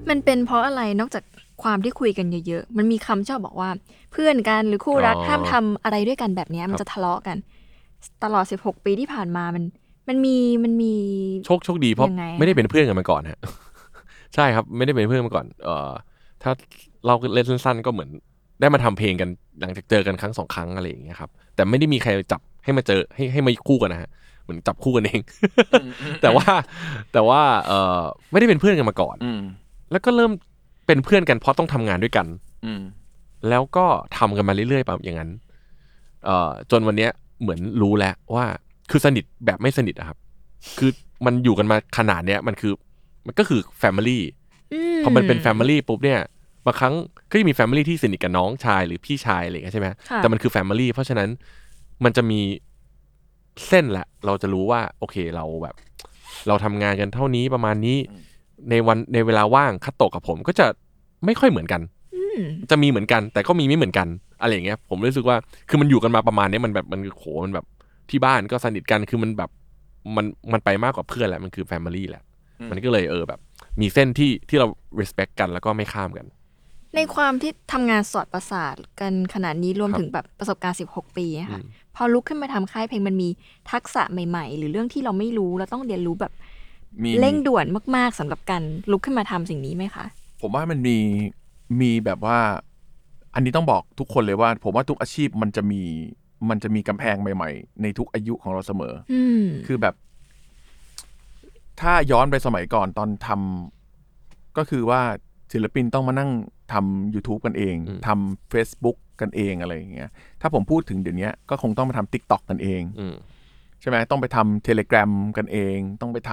[0.09, 1.23] มันเป็นเพราะอะไรนอกจาก
[1.63, 3.69] ความที่คุยกันเยอะ ๆ มันมีคำชอบบอกว่า
[4.11, 7.37] เพื่อนกันหรือคู่รักอ๋อ ห้ามทำอะไรด้วยกันแบบเนี้ยมันจะทะเลาะกัน
[8.23, 9.63] ตลอด 16 ปีที่ผ่านมามัน
[10.09, 10.93] มันมีมันมี
[11.45, 13.39] โชคโชคดีเพราะยังไงไม่ได้เป็นเพื่อนกันมาก่อนฮะ
[14.35, 15.91] ใช่ครับไม่ได้เป็นเพื่อนมาก่อน เอ่อ
[16.43, 16.51] ถ้า
[17.05, 18.09] เราเล่นสั้นๆ ก็เหมือน
[18.61, 24.09] ได้มาทำเพลงกันหลังจากเจอกันครั้งสองครั้งอะไรอย่างเงี้ยครับแต่ไม่ได้มีใครจับให้มาเจอให้ให้มาคู่กันนะฮะ
[24.43, 25.21] เหมือนจับคู่กันเอง
[26.21, 26.47] แต่ว่า
[27.13, 29.41] แต่ว่าเอ่อไม่ได้เป็นเพื่อนกันมาก่อน อืม
[29.91, 30.31] แล้วก็เริ่ม
[30.87, 32.25] เป็นเพื่อนกันเพราะต้องทำงานด้วยกัน
[32.65, 32.81] อืม
[33.49, 33.85] แล้วก็
[34.17, 35.29] ทำกันมาเรื่อยๆแบบอย่างนั้น
[36.25, 38.45] เอ่อจนวันเนี้ยเหมือนรู้แล้วว่า
[38.91, 40.17] คือสนิทแบบไม่สนิทอะครับ
[40.77, 40.91] คือ
[41.25, 42.73] มันอยู่กันมาขนาดเนี้ยมันคือ
[43.25, 44.23] มันก็คือ family
[45.03, 46.19] พอมันเป็น family ปุ๊บเนี่ย
[46.65, 46.93] บางครั้ง
[47.31, 51.29] ก็จะมี family ที่สนิทกับน้องชายหรือพี่ชายอะไรอย่างเงี้ยใช่ไหมค่ะแต่มันคือ family เพราะฉะนั้น
[52.03, 52.41] มันจะมี
[53.67, 55.75] เส้นแหละ เราจะรู้ว่าโอเคเราแบบ
[56.47, 57.97] เราทำงานกันเท่านี้ประมาณนี้
[58.69, 60.67] ในวันในเวลาว่างคัตโตะกับผมก็จะ
[61.25, 61.98] ไม่ค่อยเหมือนกันอืม
[62.71, 64.07] จะมีเหมือนกัน แต่ก็มีไม่เหมือนกัน
[64.41, 65.37] อะไรอย่างเงี้ย ผมรู้สึกว่า
[65.69, 67.65] คือมันอยู่กันมาประมาณเนี้ยมันแบบมันโหมันแบบ
[68.09, 69.49] ที่บ้านก็สนิทกันคือมันแบบ
[70.15, 72.23] มันมันไปมากกว่าเพื่อนแหละมันคือแฟมิลี่แหละ
[72.59, 73.39] อืมมันก็เลยเออแบบ
[73.81, 74.67] มีเส้นที่ที่เรา
[74.99, 76.25] respect กันแล้วก็ไม่ข้ามกัน
[76.95, 83.29] ในความที่ทำงานสอดประสาทกันขนาดนี้รวมครับถึงแบบประสบการณ์ 16 ปีอะค่ะอืมพอลุกขึ้นมาทำค่ายเพลงมันมี
[83.71, 86.33] ทักษะใหม่ ๆ หรือเรื่องที่เราไม่รู้แล้วต้องเรียนรู้แบบ
[87.03, 87.65] มีเร่งด่วน
[87.95, 90.05] มาก ๆสำหรับการลุกขึ้นมาทำสิ่งนี้ไหมคะ
[90.41, 90.97] ผมว่ามันมี
[91.81, 92.39] มีแบบว่า
[93.33, 95.81] อันนี้ต้องบอกทุกคนเลยว่า ผมว่าทุกอาชีพมันจะมี
[96.49, 99.95] มันจะมีกำแพงใหม่ ๆ ในทุกอายุของเราเสมออืมคือแบบ
[101.81, 105.01] ถ้าย้อนไปสมัยก่อนตอนทำก็คือว่า
[105.53, 106.31] ศิลปินต้องมานั่ง
[106.73, 110.09] ทำ YouTube กันเองอืมทำ Facebook กันเองอะไรอย่างเงี้ย
[110.41, 113.15] ถ้าผมพูดถึงเดี๋ยวนี้ก็คงต้องมาทำ TikTok กันเองอืม
[113.81, 116.31] ใช่ไหมต้องไปทำ Telegram กันเอง ต้องไปท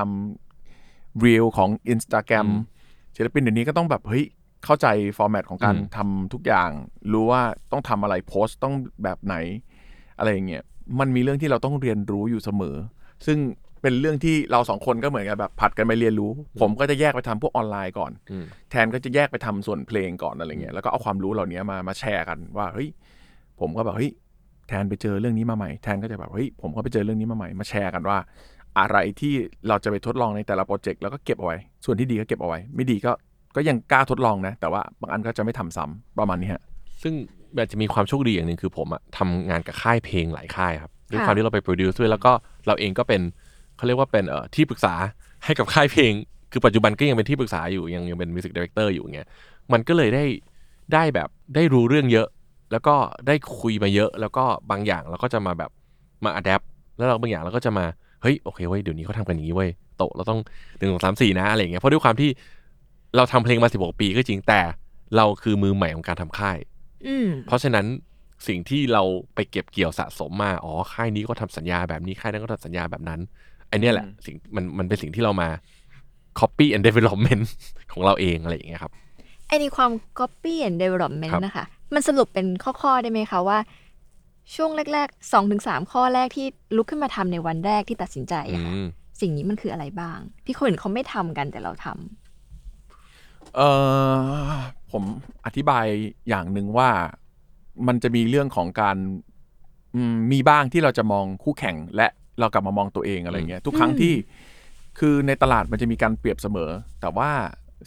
[0.63, 2.75] ำ Reel ของ Instagram อืม
[3.17, 4.25] ศิลปินเดี๋ยวนี้ก็ต้องแบบเฮ้ย
[4.67, 6.71] เข้าใจฟอร์แมตของการอืมทำทุกอย่าง
[7.13, 9.37] รู้ว่าต้องทำอะไรโพสต์ต้องแบบไหน
[10.19, 10.65] อะไรอย่างเงี้ย
[11.01, 12.77] มันมีเรื่องที่เราต้องเรียนรู้อยู่เสมอ
[13.27, 13.39] ซึ่ง
[13.83, 22.89] เป็นเรื่องที่เราสองคนก็เหมือนกับแบบผัดกันไปเรียนรู้ ผมก็จะแยกไปทำพวกออนไลน์ก่อนอืมแทนก็จะแยกไปทำส่วนเพลงก่อนอะไรเงี้ยแล้วก็เอาความรู้เหล่านี้มามาแชร์กันว่าเฮ้ย
[23.61, 24.11] ผมก็แบบเฮ้ย
[24.69, 28.19] แทนไปเจอเรื่องนี้มาใหม่แทนก็จะแบบเฮ้ยผมก็ไปเจอเรื่องนี้มาใหม่มาแชร์กันว่า
[28.79, 29.35] อะไรที่
[29.69, 33.13] เราจะไปทดลองในแต่ละโปรเจกต์แล้วก็เก็บเอาไว้ ส่วนที่ดีก็เก็บเอาไว้ ไม่ดีก็
[33.57, 36.63] ก็ยังกล้าทดลองนะ แต่ว่าบางอันก็จะไม่ทำซ้ำประมาณนี้ฮะ
[37.03, 37.15] ซึ่ง
[37.57, 42.33] อาจจะมีความโชคดีอย่างหนึ่งคือผมอะทำงานกับค่ายเพลงหลายค่ายครับด้วยค่ะความที่เราไป produce ด้วยแล้วก็
[42.67, 43.21] เราเองก็เป็น
[43.77, 44.95] เขาเรียกว่าเป็นเอ่อที่ปรึกษา
[45.45, 46.13] ให้กับค่ายเพลง
[46.53, 49.29] คือปัจจุบันก็ยังเป็นที่ปรึกษาอยู่ยังยังเป็น music director อยู่อย่างเงี้ย
[49.73, 50.25] มันก็เลยได้
[50.95, 52.29] ได้แบบได้รู้เรื่องเยอะ
[52.73, 52.95] แล้วก็
[53.27, 55.71] ได้คุยมาเยอะ แล้วก็บางอย่างเราก็จะมาแบบ
[56.25, 56.63] มาอัดแอป
[56.97, 57.85] แล้วเราบางอย่างเราก็จะมา
[58.23, 60.41] เฮ้ยโอเคเว้ยเดี๋ยวนี้เขาทำกันอย่างนี้เว้ยโตะเราต้อง
[60.79, 62.31] หนึ่งสองสามสี่นะอะไรอย่างเงี้ยเพราะด้วยความที่
[63.17, 64.61] เราทำเพลงมาสิบหกปีก็จริงแต่
[65.17, 66.59] เราคือมือใหม่ของการทำค่าย
[67.07, 67.87] อืมเพราะฉะนั้น
[68.49, 69.03] สิ่งที่เรา
[69.35, 73.21] ไปเก็บเกี่ยวสะสมมาอ๋อค่ายนี้ก็ทำสัญญาแบบนี้ค่ายนั้นก็ทำสัญญาแบบนั้น
[73.69, 75.49] ไอเนี้ยแหละอืมสิ่งมันมันเป็นสิ่งที่เรามา
[76.41, 77.45] copy and development
[77.93, 78.93] ของเราเองอะไรอย่างเงี้ยครับ
[79.49, 82.47] ไอ้ในความ copy and development ครับนะคะ มันสรุปเป็น
[82.83, 83.59] ข้อๆได้ไหมคะว่า
[84.55, 88.87] ช่วงแรกๆสองถึงสามข้อแรกที่ลุกขึ้นมาทำในวันแรกที่ตัดสินใจอือะค่ะม
[89.21, 92.26] สิ่งนี้มันคืออะไรบ้าง ที่คนอื่นเขาไม่ทำกันแต่เราทำ
[93.57, 93.61] เอ
[94.49, 94.53] อ
[94.93, 95.03] ผม
[95.45, 95.85] อธิบาย
[96.29, 96.91] อย่างหนึ่งว่า
[97.87, 98.97] มันจะมีเรื่องของการ
[99.95, 102.07] อืมมีบ้างที่เราจะมองคู่แข่งและ
[102.41, 104.15] เรากลับมามองตัวเองอะไรเงี้ยทุกครั้งที่
[104.99, 107.31] คือในตลาดมันจะมีการเปรียบเสมอ แต่ว่า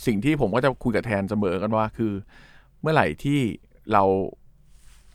[0.05, 2.11] สิ่งที่ผมก็จะคุยกับแทนเสมอกันว่าคือ
[2.81, 3.39] เมื่อไหร่ที่
[3.93, 4.03] เรา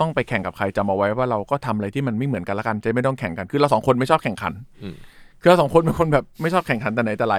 [0.01, 4.97] ต้องไปแข่งกับใครจำเอาไว้ว่าเราก็ทำอะไรที่มันไม่เหมือนกันละกันจะไม่ต้องแข่งกันคือเราสองคนไม่ชอบแข่งขันอืม
[5.41, 7.37] คือเราสองคนเป็นคนแบบไม่ชอบแข่งขันแต่ไหนแต่ไร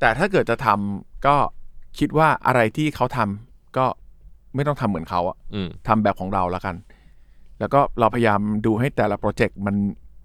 [0.00, 1.36] แต่ถ้าเกิดจะทำก็
[1.98, 3.86] คิดว่าอะไรที่เขาทำก็
[4.54, 6.76] ไม่ต้องทำเหมือนเขาอะอืมทำแบบของเราแล้วกัน
[7.60, 9.76] แล้วก็เราพยายามดูให้แต่ละโปรเจกต์มัน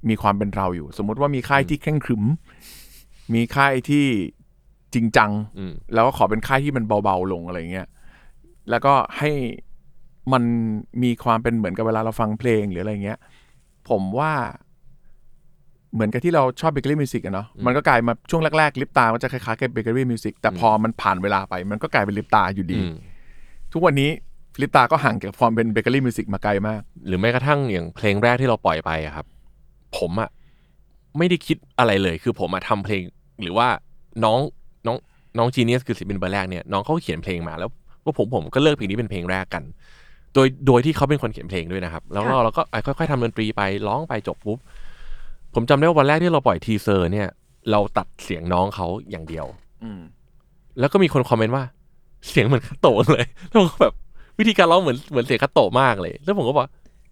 [0.10, 2.24] มีความเป็นเราอยู่ สมมุติว่ามีค่ายที่เคร่งขรึม
[3.34, 4.06] มีค่ายที่
[4.94, 7.88] จริงจังอืมแล้วก็ขอเป็นค่ายที่มันเบาๆลงอะไรเงี้ย
[8.70, 9.32] แล้วก็ให้
[10.34, 10.44] มัน
[11.04, 13.20] มีความเป็นเหมือนกับเวลาเราฟังเพลงหรืออะไรเงี้ย
[13.90, 14.32] ผมว่า
[15.94, 22.94] เหมือนกับที่เราชอบเบเกอรี่มิวสิกอะเนาะมันก็กลายมาช่วงแรกๆลิปตามันจะคล้ายๆกับเบเกอรี่มิวสิกแต่พอมันผ่านเวลาไป มันก็กลายเป็นลิปตาอยู่ดีอืม
[23.74, 24.10] ทุกวันนี้
[24.62, 29.26] ลิปตาก็ห่างจากความเป็นเบเกอรี่มิวสิกมาไกลมาก หรือแม้กระทั่งอย่างเพลงแรกที่เราปล่อยไปอะครับ
[29.98, 30.30] ผมอะ
[31.18, 33.04] ไม่ได้คิดอะไรเลย คือผมอะทำเพลง
[33.42, 33.68] หรือว่า
[34.24, 34.40] น้อง
[34.88, 34.98] น้อง
[35.38, 37.70] น้องจีเนียสคือศิลปินเบอร์แรกเนี่ยน้องเขาเขียนเพลงมาแล้ว
[38.06, 39.64] ว่าผมผมก็เลือกเพลงนี้เป็นเพลงแรกกัน
[40.34, 44.60] โดยโดยที่เขาเป็นคนเขียนเพลงด้วยนะครับ แล้วก็ค่ะเราก็อะค่อยๆทำดนตรีไปร้องไปจบปุ๊บ
[45.56, 47.28] ผมจำได้ว่าวันแรกที่เราปล่อย teaser เนี่ย
[47.72, 49.46] เราตัดเสียงน้องเขาอย่างเดียว
[49.84, 50.02] อืม
[50.80, 51.64] แล้วก็มีคนคอมเมนต์ว่า
[52.30, 53.94] เสียงเหมือนคัตโตะเลยแล้วผมก็แบบ
[54.40, 56.66] วิธีการร้องเหมือนเหมือนเสียงคัตโตะมากเลย แล้วผมก็บอก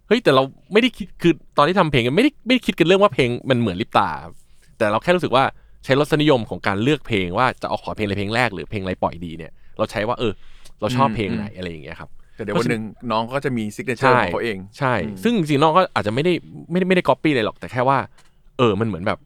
[0.07, 4.33] เฮ้ยแต่เราไม่ได้คิดคือตอนที่ทำเพลงกันไม่ได้ไม่ได้คิดกันเรื่องว่าเพลงมันเหมือนลิปตาครับ
[4.77, 5.43] แต่เราแค่รู้สึกว่า
[5.83, 10.33] ใช้รสนิยมของการเลือกเพลงว่าจะเอาขอเพลงอะไรเพลงแรกหรือเพลงอะไรปล่อยดีเนี่ย เราใช้ว่าเออ
[10.81, 16.33] เราชอบเพลงไหนอะไรอย่างเงี้ยครับแต่เดี๋ยววันหนึ่งน้องก็จะมี signature ของเขาเอง ใช่อืมซึ่งจริงๆน้องก็อาจจะไม่ได้
[16.71, 17.97] ไม่ได้ไม่ได้ก๊อปปี้เลยหรอกแต่แค่ว่า
[18.30, 19.19] เออมันเหมือนแบบ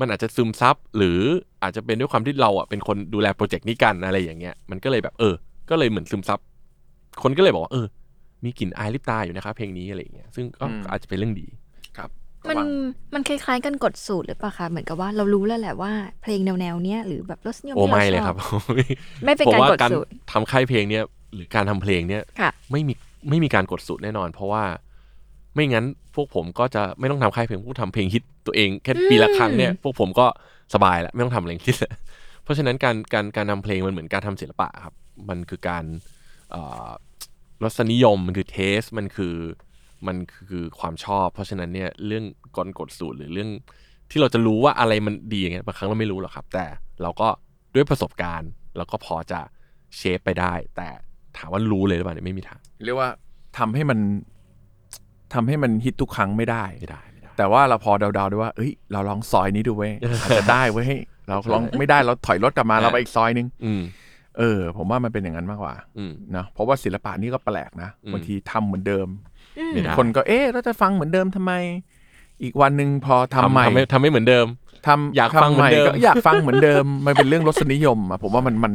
[0.00, 1.18] มันอาจจะซึมซับหรือ
[1.62, 5.34] อาจจะเป็นด้วยความที่เราอะเป็นคนดูแลโปรเจกต์นี้กันอะไรอย่างเงี้ย มันก็เลยแบบเออ
[5.70, 6.38] ก็เลยเหมือนซึมซับ
[7.22, 7.86] คนก็เลยบอกว่าเออ
[8.44, 11.46] มีกลิ่นอายลิปตาอยู่นะครับเพลงนี้อะไรอย่างเงี้ยซึ่งก็อืมอาจจะเป็นเรื่องดี
[11.98, 12.10] ครับ
[12.48, 12.68] มันระวัง
[13.14, 18.36] มันคล้ายๆกันกดสูตรหรือเปล่าคะเหมือนกับว่าเรารู้แล้วแหละว่าเพลงแนวๆเนี้ยหรือแบบรสนิยมโอ้ที่เราไม่เลยชอครับ
[19.24, 21.02] ไม่เป็นผมการว่ากดการสูตรทำค่ายเพลงเนี้ย
[21.34, 22.94] หรือการทำเพลงเนี้ยค่ะไม่มี
[23.30, 24.62] ไม่มีการกดสูตรแน่นอน เพราะว่า
[25.54, 30.26] ไม่งั้นพวกผมก็จะไม่ต้องทำค่ายเพลงพวกทำเพลงฮิตตัวเองแค่ปีละครั้งเนี่ยพวกผมก็
[30.74, 31.92] สบายแล้วไม่ต้องทำอะไรฮิตแล้ว
[32.42, 34.94] เพราะฉะนั้นการการการทำเพลงมันเหมือนการทำศิลปะครับ
[35.28, 35.84] มันคือการ
[36.50, 36.88] เอ่อ
[37.62, 39.34] รสนิยมมันคือเทสมันคือ
[40.06, 40.16] มัน
[40.48, 42.24] คือความชอบ เพราะฉะนั้นเนี่ยเรื่อง
[42.56, 43.50] กลกฎสูตรหรือเรื่อง
[44.10, 46.66] ที่เราจะรู้ว่าอะไรมันดีอย่างเงี้ยบางครั้งเราไม่รู้หรอกครับ แต่
[47.02, 47.28] เราก็
[47.74, 49.40] ด้วยประสบการณ์เราก็พอจะ
[49.96, 50.88] เชฟไปได้ แต่
[51.36, 53.10] ถามว่ารู้เลยหรือเปล่าเนี่ยไม่มีทางเรียกว่า
[53.58, 53.98] ทำให้มัน
[55.34, 59.92] ทำให้มันฮิตทุกครั้งไม่ได้ไม่ได้ไม่ได้ แต่ว่าเราพอเดาๆด้วยว่าเอ้ยเราลองซอยนี้ดูเว้ย
[60.22, 60.92] อาจจะได้เว้ย
[61.28, 63.82] เราลองไม่ได้เราถอยรถกลับมาเราไปอีกซอยนึงอืม
[64.38, 69.06] เออ ผมว่ามันเป็นอย่างนั้นมากกว่าอืมนะเพราะว่าศิลปะนี่ก็แปลกนะอืมบางทีทำเหมือนเดิม
[69.58, 71.52] อืมไม่ได้คนก็เอ๊ะเราจะฟังเหมือนเดิมทำไม
[72.42, 74.46] อีกวันหนึ่งพอทำใหม่ทำไม่ทำไม่เหมือนเดิม
[74.86, 78.72] ทำอยากฟังทำใหม่เหมือนเดิมก็อยากฟังเหมือนเดิมมันเป็นเรื่องรสนิยมอะผมว่ามันมัน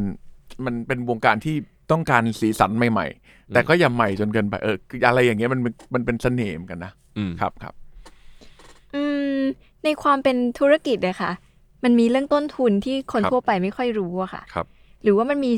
[0.65, 1.55] มันเป็นวงการที่
[1.91, 5.61] ต้องการสีสันใหม่ๆ แต่ก็อย่าใหม่จนเกินไปเออคืออะไรอย่างเงี้ยมัน
[5.93, 7.73] มันเป็นเสน่ห์เหมือนกันนะอืมครับครับ
[8.95, 9.03] อื
[9.39, 9.41] ม
[9.83, 11.31] ในความเป็นธุรกิจเลยค่ะ
[11.83, 14.65] มันมีเรื่องต้นทุนที่คนครับทั่วไปไม่ค่อยรู้อะค่ะครับ
[15.03, 15.51] หรือว่ามันมี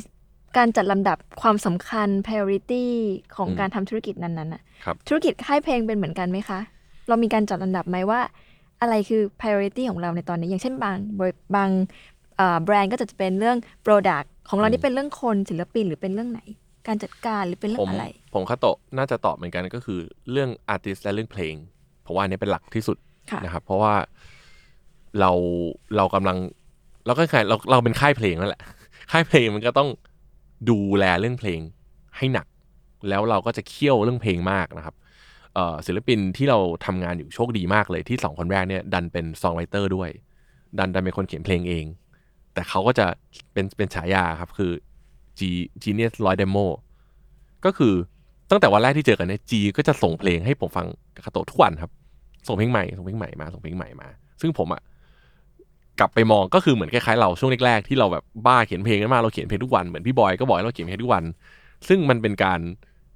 [0.57, 2.85] การจัดลำดับความสำคัญ priority
[3.35, 6.59] ของอืมการทำธุรกิจนั้นๆน่ะครับธุรกิจค่ายเพลงเป็นเหมือนกันไหมคะ
[7.07, 8.19] เรามีการจัดลำดับไหมว่า
[8.81, 11.69] อะไรคือ priority ของเราในตอนนี้ อย่างเช่นบางบริบาง
[12.37, 16.41] เอ่อแบรนด์ก็จะเป็นเรื่อง product ของเรานี่เป็นเรื่องคนศิลปินหรือเป็นเรื่องไหน
[16.87, 19.99] การจัดการหรือเป็นเรื่ผอมงอะไร ผมคาโตะน่าจะตอบเหมือนกันก็คือ
[20.31, 21.55] เรื่องอาร์ติสและเรื่องเพลง
[22.05, 22.97] ผมว่าอันนี้เป็นหลักที่สุด
[23.31, 23.93] ค่ะนะครับ เพราะว่า
[25.19, 25.31] เรา
[25.97, 26.37] เรากำลัง
[27.05, 28.61] เราก็คล้ายเราเราเป็นค่ายเพลงนั่นแหละ
[29.11, 29.89] ค่ายเพลงมันก็ต้อง
[30.69, 31.59] ดูแลเรื่องเพลง
[32.17, 32.47] ให้หนัก
[33.09, 34.95] แล้วเราก็จะเคี่ยวเรื่องเพลงมากนะครับ
[35.55, 40.09] เอ่อศิลปินที่เราทำงานอยู่โชคดีมากเลยที่สองคนแรกเนี่ยดันเป็นซองไรเตอร์ด้วย
[40.79, 41.85] ดันดันเป็นคนเขียนเพลงเอง
[42.53, 43.05] แต่เขาก็จะ
[43.53, 44.71] เป็นเป็นฉายาครับ คือ
[45.39, 45.41] G
[45.83, 46.57] Genius ร้อยเดโม
[47.65, 47.93] ก็คือ
[48.49, 51.91] ตั้งแต่วันแรกที่เจอกันเนี่ยจีก็จะส่งเพลงให้ผมฟังกับคาโตะทุกวันครับ
[52.47, 54.07] ส่งเพลงใหม่ส่งเพลงใหม่มาส่งเพลงใหม่มา
[54.41, 54.81] ซึ่งผมอะ
[55.99, 61.23] กลับไปมองก็คือเหมือนคล้ายๆเราช่วงแรกๆที่เราแบบบ้าเขียนเพลงกันมาเราเขียนเพลงทุกวันเหมือนพี่บอยก็บอกเราเขียนเพลงทุกวัน
[61.87, 62.59] ซึ่งมันเป็นการ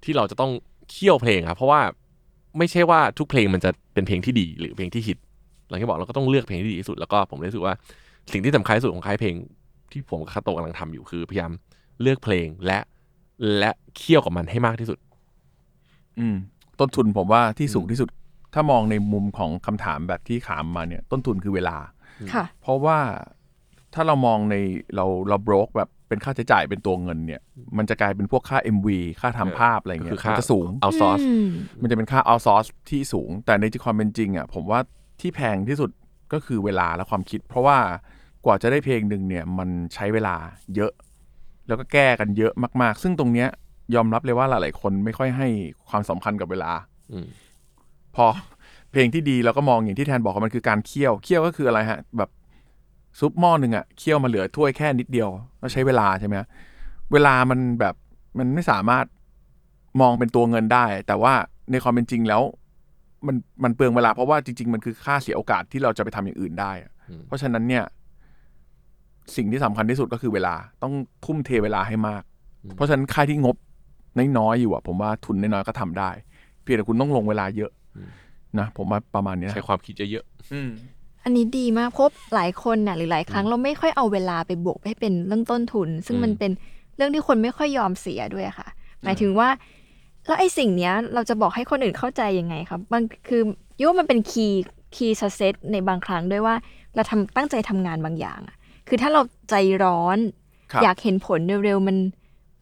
[0.04, 0.52] ที่เราจะต้อง
[0.91, 1.82] เคี่ยวเพลงครับเพราะว่า
[2.58, 5.17] ไม่ใช่ว่าทุกเพลงมันจะเป็นเพลงที่ดีหรือเพลงที่ฮิต
[5.69, 7.76] หลังที่บอกเราก็ต้องเลือกเพลงที่ดีที่สุดแล้วก็ผมรู้สึกว่า
[8.31, 9.35] สิ่งที่สำคัญที่สุดของค่ายเพลง
[9.91, 11.51] ที่ผมกับคาโตะกำลังทำอยู่คือพยายาม
[12.01, 12.79] เลือกเพลงและ
[13.59, 14.99] และเคี่ยวกับมันให้มากที่สุด
[16.19, 16.35] อืม
[16.79, 18.09] ต้นทุนผมว่าที่สูงที่สุด
[18.53, 21.77] ถ้ามองในมุมของคำถามแบบที่ถามมาเนี่ย ต้นทุนคือเวลา
[22.33, 22.99] ค่ะ เพราะว่า
[23.93, 24.55] ถ้าเรามองใน
[24.95, 27.41] เราเราบรกแบบเป็นค่าใช้จ่ายเป็นตัวเงินเนี่ย
[27.77, 28.88] มันจะกลายเป็นพวกค่า MV
[29.19, 31.49] ค่าทำภาพอะไรก็เงี้คืยอค่ามันจะสูงเอาซอสอืม
[31.81, 34.79] มันจะเป็นค่า outsource ที่สูง แต่ในความเป็นจริงอะผมว่า
[35.21, 35.89] ที่แพงที่สุด
[36.33, 37.77] ก็คือเวลาและความคิด เพราะว่า
[38.45, 40.36] กว่าจะได้เพลงหนึ่งเนี่ยมันใช้เวลา
[40.75, 40.91] เยอะ
[41.67, 43.49] แล้วก็แก้กันเยอะมาก ๆ ซึ่งตรงเนี้ย
[43.95, 45.47] ยอมรับเลยว่าหลาย ๆ คนไม่ค่อยให้
[45.89, 46.71] ความสำคัญกับเวลา
[47.12, 47.27] อืม
[48.15, 48.25] พอ
[48.91, 52.29] เพลงที่ดีเราก็มองอย่างที่แทนบอกว่ามันคือการเคี่ยวเคี่ยวก็คืออะไรฮะ แบบ
[53.19, 55.29] ซุปหม้อหนึ่งอะเคี่ยวมาเหลือถ้วยแค่นิดเดียว
[55.62, 56.47] ก็ใช้เวลาใช่ไหมฮะ
[57.12, 57.95] เวลามันแบบ
[58.38, 59.05] มันไม่สามารถ
[60.01, 61.34] มองเป็นตัวเงินได้ แต่ว่า
[61.71, 62.41] ในความเป็นจริงแล้ว
[63.27, 67.84] มันมันเปลืองเวลาเพราะว่าจริง ๆ มันคือค่าเสียโอกาสที่เราจะไปทำอย่างอื่นได้อะอืมเพราะฉะนั้นเนี่ย
[69.35, 70.93] สิ่งที่สำคัญที่สุดก็คือเวลาต้อง
[71.25, 72.23] ทุ่มเทเวลาให้มาก
[72.75, 73.55] เพราะฉะนั้นค่ายที่งบ
[74.38, 76.09] น้อยๆอยู่อะผมว่าทุนน้อยๆก็ทำได้
[76.61, 77.71] เพียงแต่คุณต้องลงเวลาเยอะ
[78.59, 80.25] นะผมว่าประมาณนี้นะใช้ความคิดเยอะ
[81.23, 86.51] อันนี้ดีมากเพบหลายคนน่ะหรือหลายครั้งเราไม่ค่อยเอาเวลาไปบวกให้เป็นเรื่องต้นทุน ซึ่งมันเป็น
[86.95, 88.67] เรื่องที่คนไม่ค่อยยอมเสียด้วยอะค่ะ
[89.03, 89.49] หมายถึงว่า
[90.25, 93.41] แล้วไอ้สิ่งเนี้ย เราจะบอกให้คนอื่นเข้าใจยังไงครับมันคือ
[93.77, 94.63] โยว่ามันเป็นคีย์
[94.95, 96.55] คีย์เซตในบางครั้งด้วยว่า
[96.95, 98.55] เราทำตั้งใจทำงานบางอย่างอะ
[98.88, 100.17] คือถ้าเราใจร้อน
[100.71, 101.98] ครับ อยากเห็นผลเร็วๆ มัน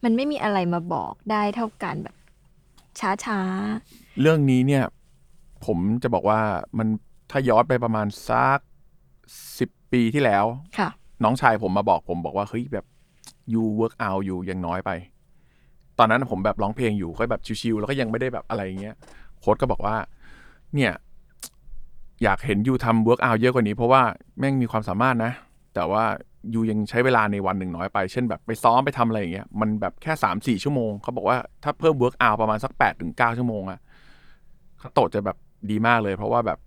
[0.04, 2.16] มันไม่มีอะไรมาบอกได้เท่ากันแบบ
[3.00, 3.40] ช้า
[4.20, 4.84] เรื่องนี้เนี่ย
[5.66, 6.40] ผมจะบอกว่า
[6.78, 6.88] มัน
[7.30, 8.58] ถ้าย้อนไปประมาณสัก
[9.58, 10.88] สิบปีที่แล้ว ๆ ค่ะ
[11.24, 12.84] น้องชายผมมาบอกผมบอกว่าเฮ้ยแบบ
[13.52, 14.90] you work out อยู่ยังน้อยไป
[15.98, 18.96] ตอนนั้นผมแบบร้องเพลงอยู่ก็แบบชิวๆแล้วก็ยังไม่ได้แบบอะไรอย่างเงี้ย
[19.38, 19.96] โค้ดก็บอกว่า
[20.74, 20.92] เนี่ย
[22.22, 24.02] อยากเห็นยูทำ work out เยอะกว่านี้เพราะว่า
[24.38, 25.32] แม่งมีความสามารถนะ
[25.74, 26.04] แต่ว่า
[26.54, 33.80] ยูยังใช้เวลาในวันหนึ่งน้อยไป เช่นแบบไปซ้อมไปทำอะไรอย่างเงี้ย มันแบบแค่สามสี่ชั่วโมง เขาบอกว่าถ้าเพิ่ม work out ประมาณสักแปดถึงเก้าชั่วโมงอะ
[34.78, 35.36] เขาโตะจะแบบ
[35.70, 36.58] ดีมากเลย เพราะว่าแบบ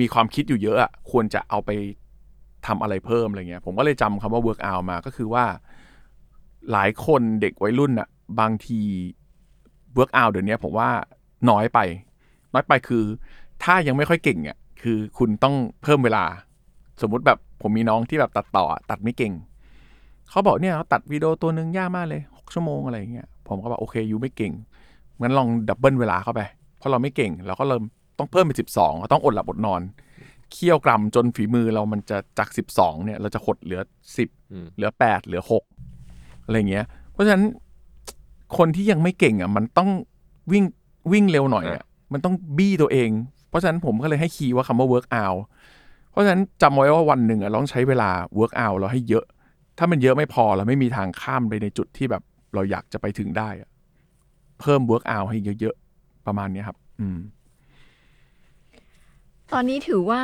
[0.00, 1.70] มีความคิดอยู่เยอะอะควรจะเอาไป
[2.66, 5.44] ทำอะไรเพิ่มอะไรเงี้ย ผมก็เลยจำคำว่า work out มาก็คือว่า
[6.72, 8.08] หลายคนเด็กวัยรุ่นอะ
[8.40, 8.80] บางที
[9.96, 10.90] work out เดี๋ยวนี้ผมว่า
[11.50, 11.78] น้อยไป
[12.54, 13.04] น้อยไปคือ
[13.64, 16.24] ถ้ายังไม่ค่อยเก่งอะคือคุณต้องเพิ่มเวลา
[17.02, 19.32] สมมุติแบบ ผมมีน้องที่แบบตัดต่ออะตัดไม่เก่ง
[20.30, 24.52] เขาบอกเนี่ยเขาตัดวิดีโอตัวหนึ่งยากมากเลยหกชั่วโมงอะไรอย่างเงี้ยผมก็บอกโอเคยูไม่เก่ง
[25.20, 26.40] งั้นลอง double เวลาเข้าไป
[26.78, 27.82] เพราะเราไม่เก่งเราก็เริ่ม
[28.18, 29.80] ต้องเพิ่มเป็นสิบสองต้องอดหลับอดนอน
[30.52, 33.80] เคี่ยวกรำจนฝีมือเรามันจะจากสิบสองเนี่ย เราจะหดเหลือ
[34.16, 35.64] สิบอืมเหลือแปดเหลือหก
[36.44, 37.44] อะไรเงี้ย เพราะฉะนั้น
[38.56, 39.88] คนที่ยังไม่เก่งอะ มันต้อง
[40.52, 40.64] วิ่ง
[41.12, 43.10] วิ่งเร็วหน่อยอะมันต้องบี้ตัวเอง
[43.48, 45.40] เพราะฉะนั้นผมก็เลยให้ key ว่าคำว่า work out
[46.10, 49.24] เพราะฉะนั้นจำไว้ว่าวันหนึ่งอะต้องใช้เวลา work out เราให้เยอะ
[49.78, 52.22] ถ้ามันเยอะไม่พอเราไม่มีทางข้ามไปในจุดที่แบบ
[52.54, 53.68] เราอยากจะไปถึงได้อะ
[54.60, 57.18] เพิ่ม work out ให้เยอะๆประมาณเนี้ยครับ อืม
[59.52, 60.22] ตอนนี้ถือว่า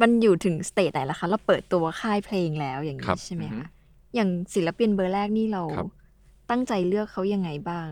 [0.00, 3.66] มันอยู่ถึงสเตจไหนแล้วคะ เราเปิดตัวค่ายเพลงแล้วอย่างครันี้บใช่ไหมคะ
[4.14, 5.86] อย่างศิลปินเบอร์แรกนี่เราครับ
[6.50, 7.90] ตั้งใจเลือกเขายังไงบ้าง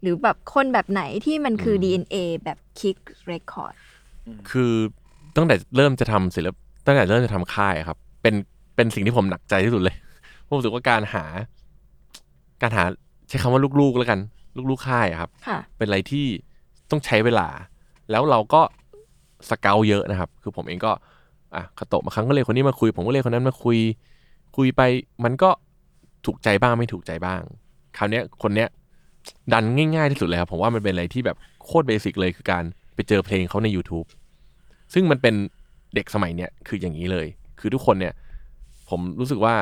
[0.00, 3.74] หรือแบบคนแบบไหนที่มันคือ DNA แบบคิกเรคคอร์ด
[4.50, 4.74] คือ
[5.36, 6.54] ตั้งแต่เริ่มจะทำศิลป
[6.86, 8.34] ตั้งแต่เริ่มจะทำค่ายอะครับ เป็น
[8.76, 9.96] เป็นสิ่งที่ผมหนักใจที่สุดเลย
[10.46, 11.24] ผมรู้สึกว่าการหา
[12.62, 12.84] การหา
[13.28, 14.18] ใช้คำว่าลูกๆแล้วกัน
[14.70, 16.26] ลูกๆค่ายอะครับค่ะเป็นอะไรที่
[16.90, 17.48] ต้องใช้เวลา
[18.10, 18.60] แล้วเราก็
[19.50, 20.92] สเกลเยอะนะครับ คือผมเองก็
[21.54, 23.78] อะคาโตะมาครั้งก็เลยคนนี้มาคุย ผมก็เลยคนนั้นมาคุย
[24.56, 24.82] คุยไป
[25.24, 25.50] มันก็
[26.26, 27.40] ถูกใจบ้างไม่ถูกใจบ้าง
[27.96, 28.68] คราวเนี้ยคนเนี้ย
[29.52, 34.06] ดันง่ายๆที่สุดเลยครับผมว่ามันเป็นอะไรที่แบบโคตรเบสิกเลยคือการไปเจอเพลงเขาใน YouTube
[34.92, 35.34] ซึ่งมันเป็น
[35.94, 37.26] เด็กสมัยเนี้ยคืออย่างนี้เลย
[37.60, 38.14] คือทุกคนเนี่ย
[38.88, 39.54] ผมรู้สึกว่า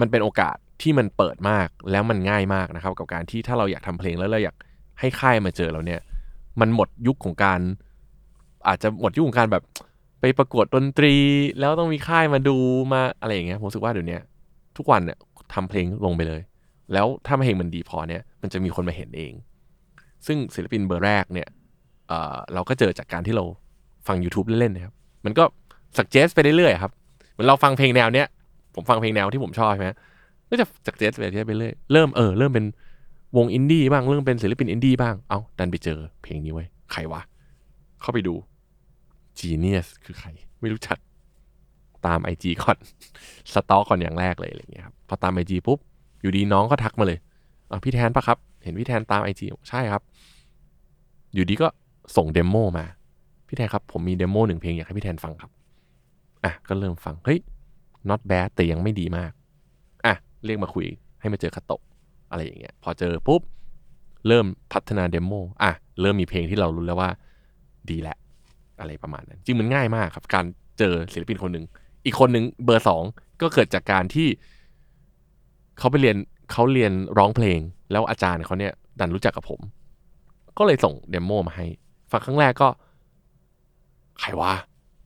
[0.00, 4.56] มันเป็นโอกาสที่มันเปิดมากแล้วมันง่ายมากนะครับ กับการที่ถ้าเราอยากทำเพลงแล้วเราอยาก
[5.00, 6.00] ให้ค่ายมาเจอเราเนี่ย
[6.60, 7.60] มันหมดยุคของการ
[8.68, 9.62] อาจจะหมดยุคของการแบบ
[10.20, 11.14] ไปประกวดดนตรี
[11.60, 12.56] แล้วต้องมีค่ายมาดู
[12.92, 14.18] มาอะไรอย่างเงี้ยผมรู้สึกว่าเดี๋ยวนี้
[14.76, 15.18] ทุกวันเนี่ย
[15.54, 16.40] ทำเพลงลงไปเลย
[16.92, 19.32] แล้วถ้าเพลงมันดีพอเนี่ย มันจะมีคนมาเห็นเอง
[20.26, 21.48] ซึ่งศิลปินเบอร์แรกเนี่ย
[22.08, 23.44] เเราก็เจอจากการที่เรา
[24.06, 25.44] ฟัง YouTube เล่นๆนะครับ มันก็
[25.98, 26.92] suggest ไปเรื่อยๆครับ
[27.32, 28.26] เหมือนเราฟังเพลงแนวเนี้ย
[28.74, 29.90] ผมฟังเพลงแนวที่ผมชอบใช่ไหม
[30.50, 32.64] ก็จะ suggest ไปเรื่อยๆเรื่อย เริ่มเออเริ่มเป็น
[33.36, 37.20] วงอินดี้บ้าง เริ่มเป็นศิลปินอินดี้บ้าง เอ้าดันไปเจอเพลงนี้ไว้ ใครวะ
[38.00, 38.34] เข้าไปดู
[39.38, 40.28] Genius คือใคร
[40.60, 40.98] ไม่รู้จัก
[42.06, 42.76] ตาม IG ก่อน
[43.52, 45.78] stalk ก่อนอย่างแรกเลยอะไรเงี้ยครับ พอตาม IG ปุ๊บ
[46.22, 47.18] อยู่ดีน้องก็ทักมาเลย
[47.70, 50.02] อะพี่แทนปะครับ เห็นพี่แทนตาม IG ใช่ครับ
[51.34, 51.68] อยู่ดีก็
[52.16, 52.86] ส่ง demo มา
[53.48, 55.50] พี่แทนครับ ผมมี demo หนึ่งเพลงอยากให้พี่แทนฟังครับ
[56.44, 57.38] อะ ก็เริ่มฟัง เฮ้ย
[58.08, 59.32] not bad แต่ยังไม่ดีมาก
[60.06, 60.86] อะ เรียกมาคุย
[61.20, 61.82] ให้มาเจอคาโตะ
[62.30, 63.42] อะไรอย่างเงี้ย พอเจอปุ๊บ
[64.28, 65.32] เริ่มพัฒนา demo
[65.62, 67.10] อะ เริ่มมีเพลงที่เรารู้แล้วว่า
[67.90, 68.16] ดีแหละ
[68.80, 70.44] อะไรประมาณนั้น จริงมันง่ายมากครับ การ
[70.78, 71.64] เจอศิลปินคนหนึ่ง
[72.04, 73.04] อีกคนหนึ่งเบอร์สอง
[73.40, 74.28] ก็เกิดจากการที่
[75.78, 76.16] เขาไปเรียน
[76.52, 77.58] เขาเรียนร้องเพลง
[77.90, 79.60] แล้วอาจารย์เขาเนี่ยดันรู้จักกับผม
[80.58, 81.66] ก็เลยส่งเดโมมาให้
[82.10, 82.68] ฟังครั้งแรกก็
[84.20, 84.52] ใครวะ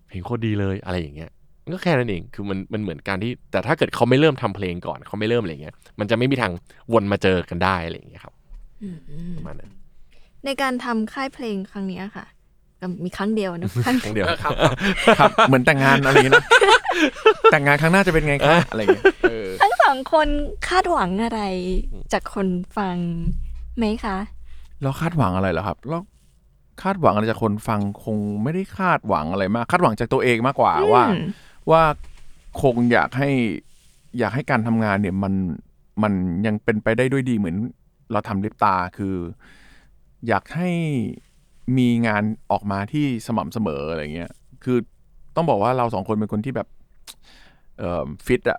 [0.09, 1.31] เพลงโคตรดีเลยอะไรอย่างเงี้ย
[1.65, 6.53] มันก็แค่นั้นเองคือมันมันเหมือนการที่ แต่ถ้าเกิดเขาไม่เริ่มทำเพลงก่อนเขาไม่เริ่มอะไรเงี้ย มันจะไม่มีทาง
[6.93, 8.35] วนมาเจอกันได้อะไรอย่างเงี้ยครับ
[8.83, 9.71] อืมอืมประมาณนั้น
[10.45, 12.27] ในการทำค่ายเพลงครั้งเนี้ยค่ะ
[12.81, 14.53] ก็มีครั้งเดียวนะครั้งครั้งเดียวครับ
[15.19, 16.45] ครับ เหมือนแต่งงานอะไรอย่างเงี้ยนะ
[17.53, 20.29] แต่งงานครั้งหน้าจะเป็นไงครับอะไรอย่างเงี้ยเออทั้งสองคน
[20.69, 21.43] คาดหวังอะไร
[22.13, 22.47] จากคน
[22.77, 22.97] ฟัง
[23.77, 24.17] ไหมคะ
[24.83, 25.99] เราคาดหวังอะไรเหรอครับเรา
[26.83, 31.25] คาดหวังอะไรจากคนฟังคงไม่ได้คาดหวังอะไรมาก คาดหวังจากตัวเองมากกว่าว่าอืม
[31.71, 31.83] ว่า
[32.63, 33.31] คงอยากให้
[34.19, 35.35] อยากให้การทำงานเนี่ยมัน
[36.03, 36.13] มัน
[36.47, 37.57] ยังเป็นไปได้ด้วยดีเหมือน
[38.13, 39.17] เราทำลิปตาคือ
[40.29, 40.71] อยากให้
[41.79, 44.31] มีงานออกมาที่สม่ำเสมออะไรเงี้ย
[44.65, 44.79] คือ
[45.37, 46.69] ต้องบอกว่าเราสองคนเป็นคนที่แบบ
[47.79, 48.59] เอ่อฟิตอะ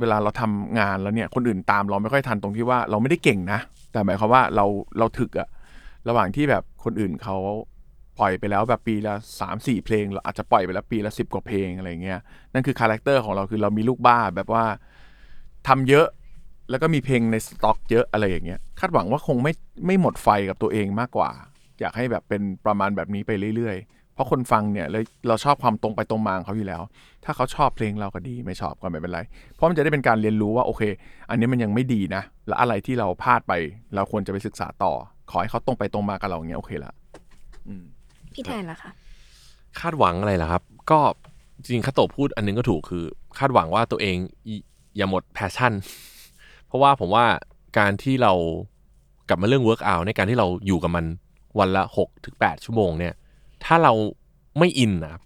[0.00, 3.60] เวลาเราทำงานแล้วเนี่ย คนอื่นตามเราไม่ค่อยทันตรงที่ว่าเราไม่ได้เก่งนะ
[3.92, 4.64] แต่หมายความว่าเรา
[4.98, 5.48] เราถึกอะ
[6.08, 7.36] ระหว่างที่แบบคนอื่นเขา
[8.18, 12.20] ปล่อยไปแล้วแบบปีละสามสี่เพลงเราอาจจะปล่อยไปแล้วปีละสิบกว่าเพลงอะไรเงี้ย
[12.52, 14.64] นั่นคือ character ของเราคือเรามีลูกบ้าแบบว่า
[15.68, 16.06] ทำเยอะ
[16.70, 19.52] แล้วก็มีเพลงในสต็อกเยอะอะไรอย่างเงี้ยคาดหวังว่าคงไม่
[19.86, 21.30] ไม่หมดไฟกับตัวเองมากกว่า
[21.80, 26.82] อยากให้แบบเป็นประมาณแบบนี้ไปเรื่อยๆ เพราะคนฟังเนี่ยเลยเราชอบความตรงไปตรงมาของเขาอยู่แล้ว
[27.24, 29.20] ถ้าเขาชอบเพลงเราก็ดีไม่ชอบก็ไม่เป็นไร
[29.54, 30.82] เพราะมันจะได้เป็นการเรียนรู้ว่าโอเค
[31.30, 33.52] อันนี้มันยังไม่ดีนะ แล้วอะไรที่เราพลาดไป
[33.94, 34.92] เราควรจะไปศึกษาต่อ
[35.30, 36.92] ขอให้เขาตรงไปตรงมากับเราอย่างเงี้ยโอเคละ
[37.68, 37.84] อืม
[38.34, 38.90] พี่แทนล่ะคะ
[39.80, 41.00] คาดหวังอะไรล่ะครับ ก็
[41.62, 43.04] จริงๆคาโตะพูดอันนึงก็ถูกคือ
[43.38, 44.60] คาดหวังว่าตัวเองอย่
[44.96, 45.72] อย่าหมด passion
[46.66, 47.24] เพราะว่าผมว่า
[47.78, 48.32] การที่เรา
[49.28, 51.04] กลับมาเรื่อง work out ในการที่เราอยู่กับมัน
[51.58, 53.14] วันละหกถึงแปดชั่วโมงเนี่ย
[53.64, 53.92] ถ้าเรา
[54.58, 55.22] ไม่อินนะครับ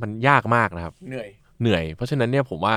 [0.00, 1.28] มันยากมากนะครับ เหนื่อย
[1.60, 2.74] เหนื่อย เพราะฉะนั้นเนี่ยผมว่า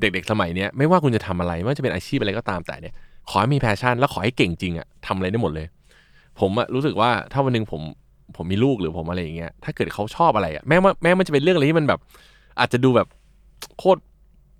[0.00, 2.94] เด็กๆสมัยเนี้ยไม่ว่าคุณจะทำอะไรไม่ว่าจะเป็นอาชีพอะไรก็ตามแต่เนี่ย
[3.30, 5.66] ขอให้มี passion แล้วขอให้เก่งจริงอะทำอะไรได้หมดเลย
[6.40, 7.82] ผมอะรู้สึกว่าถ้าวันหนึ่งผม
[8.36, 12.00] ผมมีลูกหรือผมอะไรอย่างเงี้ยถ้าเกิดเขาชอบอะไรอะแม้ว่าแม้มันจะเป็นเรื่องอะไรที่มันแบบ
[12.58, 13.08] อาจจะดูแบบ
[13.78, 14.00] โคตร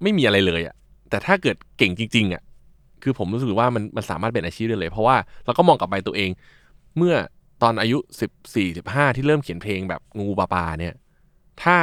[0.02, 0.74] ไม่มีอะไรเลยอะ
[1.10, 2.42] แต่ถ้าเกิดเก่งจริง ๆอะ
[3.02, 6.30] คือผมรู้สึกว่ามันมันสามารถเป็นอาชีพได้เลย เพราะว่าเราก็มองกลับไปตัวเอง
[6.96, 7.14] เมื่อ
[7.62, 10.94] ตอนอายุสิบสี่สิบห้าที่เริ่มเขียนเพลงแบบงูปลาปาเนี่ย
[11.62, 11.76] ถ้า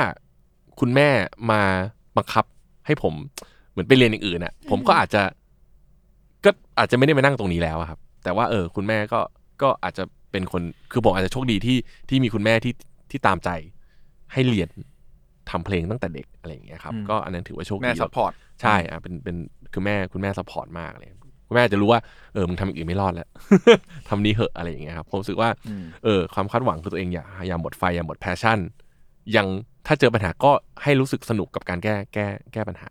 [0.79, 1.09] คุณแม่
[1.51, 1.61] มา
[2.17, 2.45] บังคับ
[2.85, 3.13] ให้ผม
[3.71, 5.21] เหมือนไปเรียนอย่างอื่นน่ะผมก็อาจจะ
[6.45, 9.19] ก็อาจจะไม่ได้มานั่งตรงนี้แล้วอะครับ แต่ว่าเออคุณแม่ก็
[9.61, 11.77] ก็อาจจะเป็นคนคือผมอาจจะโชคดีที่
[12.09, 12.73] ที่มีคุณแม่ที่
[13.11, 13.49] ที่ตามใจ
[14.33, 14.69] ให้เรียน
[15.49, 18.31] ทำเพลงตั้งแต่เด็กอะไรอย่างเงี้ยครับอืมก็อันนั้นถือว่าโชคดีแม่ support
[18.61, 19.35] ใช่อะเป็นเป็น
[19.73, 21.09] คือแม่คุณแม่ support มากเลย
[21.47, 21.99] คุณแม่จะรู้ว่า
[22.33, 23.27] เออมึงทำอย่างอื่นไม่รอดแล้ว
[24.09, 28.59] ทำนี้เหอะอะไรอย่างเงี้ยครับผมรู้สึกว่าอืมเออความคาดหวังคือตัวเองอย่าอย่าหมดไฟอย่าหมด passion
[29.35, 29.47] ยัง
[29.87, 30.51] ถ้าเจอปัญหาก็
[30.83, 32.89] ให้รู้สึกสนุกกับการแก้แก้แก้ปัญหา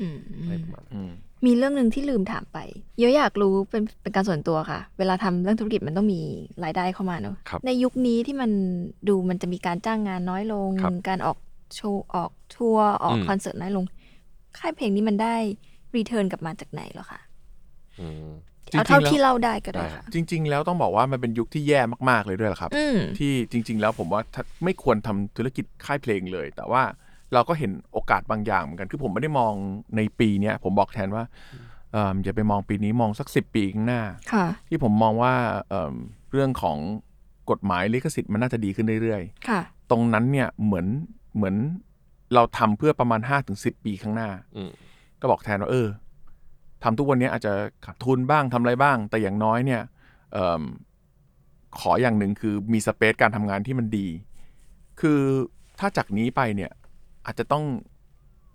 [0.00, 1.00] อืมอะไรประมาณนั้นอื
[1.44, 2.58] มมีเรื่องหนึ่งที่ลืมถามไป
[3.00, 6.20] เยอะอยากรู้เป็นเป็นการส่วนตัวค่ะ เวลาทำเรื่องธุรกิจมันต้องมี
[6.64, 8.50] รายได้เข้ามาเนอะครับในยุคนี้ที่มัน
[9.08, 11.38] ดูมันจะมีการจ้างงานน้อยลงครับการออก
[11.76, 13.84] โชว์ออกทัวร์ออกอืมคอนเสิร์ตน้อยลง
[14.58, 15.36] ค่ายเพลงนี้มันได้
[15.96, 17.20] รีเทิร์นกลับมาจากไหนเหรอคะ
[18.00, 18.28] อืม
[18.70, 26.82] เอาเท่าจริงๆแล้วที่เล่าได้ก็ได้ได้ครัค่ะบจริง ๆ แล้วต้องบอกว่ามันเป็นยุคที่แย่มากๆเลยด้วยแหละครับอืมที่จริง ๆ แล้วผมว่าถ้าไม่ควรทำธุรกิจค่ายเพลงเลย แต่ว่า
[27.32, 29.52] เราก็เห็นโอกาสบางอย่างเหมือนกัน คือผมไม่ได้มอง
[29.96, 31.24] ในปีเนี้ยผมบอกแทนว่า
[31.92, 34.02] เอิ่มอย่าไปมองปีนี้มองสักสิบปีข้างหน้า
[34.32, 35.34] ค่ะที่ผมมองว่า
[35.68, 35.94] เอิ่ม
[36.32, 36.78] เรื่องของ
[37.50, 40.86] กฎหมายลิขสิทธิ์มันน่าจะดีขึ้นเรื่อยค่ะๆตรงนั้นเนี่ยเหมือน
[41.36, 41.54] เหมือน
[42.34, 44.70] เราทำเพื่อประมาณห้าถึงสิบปีข้างหน้าอืม
[45.20, 45.88] ก็บอกแทนว่าเออ
[46.82, 47.52] ทำทุกวันนี้อาจจะ
[47.84, 49.82] ขาดทุนบ้างทำอะไรบ้าง แต่อย่างน้อยเนี่ย
[50.32, 50.62] เอม
[51.78, 54.08] ขออย่างหนึ่งคือมีสเปซการทำงานที่มันดี
[55.00, 55.20] คือ
[55.78, 56.72] ถ้าจากนี้ไปเนี่ย
[57.26, 57.64] อาจจะต้อง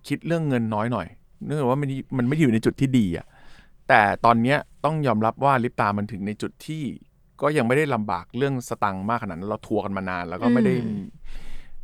[0.08, 1.06] คิดเรื่องเงินน้อยหน่อย
[1.44, 3.26] เนื่องจากว่ามันมันไม่ได้อยู่ในจุดที่ดีอะ
[3.88, 6.82] แต่ตอนเนี้ยต้องยอมรับว่าลิปตามันถึงในจุดที่
[7.42, 11.04] ก็ยังไม่ได้ลำบากเรื่องสตังค์มากขนาดนั้นเราทัวร์กันมานาน แล้วก็ไม่ได้อืม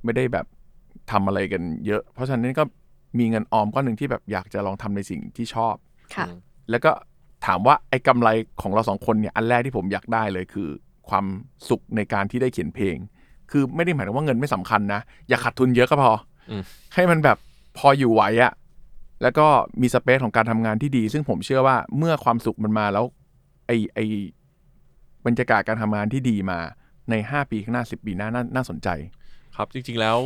[0.04, 0.46] ไม่ได้แบบ
[1.10, 2.64] ทำอะไรกันเยอะ เพราะฉะนั้นก็
[3.18, 5.74] มีเงินออมก้อนหนึ่งที่แบบอยากจะลองทำในสิ่งที่ชอบ
[6.14, 6.26] ค่ะ
[6.70, 6.90] แล้วก็
[7.46, 8.28] ถามว่าไอ้กำไร
[8.62, 10.68] ของเราสองคนเนี่ยอันแรกที่ผมอยากได้เลยคือ
[11.08, 11.26] ความ
[11.68, 12.96] สุขในการที่ได้เขียนเพลง
[13.50, 16.18] คือไม่ได้หมายถึงว่าเงินไม่สำคัญนะ อย่าขาดทุนเยอะก็พออม
[16.94, 17.38] ให้มันแบบ
[17.78, 18.52] พออยู่ไหวอะ
[19.22, 19.46] แล้วก็
[19.80, 23.04] มีสเปซของการทำงานที่ดี ซึ่งผมเชื่อว่าเมื่อความสุขมันมาแล้ว
[23.66, 23.98] ไอไอ
[25.26, 26.58] บรรยากาศการทำงานที่ดีมา
[27.10, 28.88] ในห้าปีข้างหน้าสิบปีหน้านาน่าสนใจ
[29.56, 30.18] ครับจริง ๆแล้ว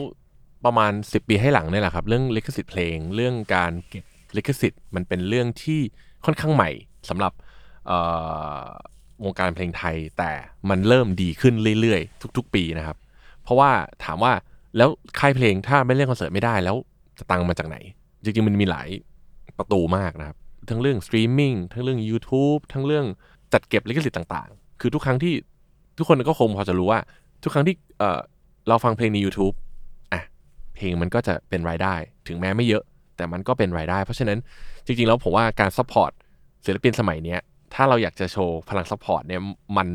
[0.65, 4.05] ประมาณ 10 ปีให้หลังเนี่ยแหละครับ เรื่องลิขสิทธิ์เพลง เรื่องการเก็บ
[4.37, 5.81] ลิขสิทธิ์มันเป็นเรื่องที่
[6.25, 6.71] ค่อนข้างใหม่
[7.09, 7.33] สำหรับ
[7.87, 7.99] เอ่
[8.61, 8.65] อ
[9.25, 10.33] วงการเพลงไทย แต่
[10.71, 12.97] มันเริ่มดีขึ้นเรื่อยๆ ทุก ๆ ปีนะครับ
[13.43, 13.71] เพราะว่า
[14.05, 14.33] ถามว่า
[14.77, 16.77] แล้วค่ายเพลงถ้าไม่เล่นคอนเสิร์ตไม่ได้แล้ว
[17.19, 17.77] จะตังค์มาจากไหน
[18.25, 18.89] จริงๆมันมีหลาย
[19.59, 20.37] ประตูมากนะครับ
[20.71, 23.07] ทั้งเรื่องสตรีมมิ่งทั้งเรื่อง YouTube ทั้งเรื่อง
[23.53, 25.35] จัดเก็บลิขสิทธิ์ต่าง ๆ คือทุกครั้งที่
[25.99, 27.01] ทุกคนก็คงพอจะรู้ว่า
[27.43, 29.55] ทุกครั้งที่เเราฟังเพลงใน YouTube
[30.13, 30.23] อะ
[30.75, 31.95] เพลงมันก็จะเป็นรายได้
[32.29, 32.83] ถึงแม้ไม่เยอะ
[33.17, 34.39] แต่มันก็เป็นรายได้ เพราะฉะนั้น
[34.87, 36.11] จริง ๆ แล้วผมว่าการ support
[36.65, 37.41] ศิลปินสมัยเนี้ย
[37.75, 39.41] ถ้าเราอยากจะโชว์พลัง support เนี่ย
[39.77, 39.89] มัน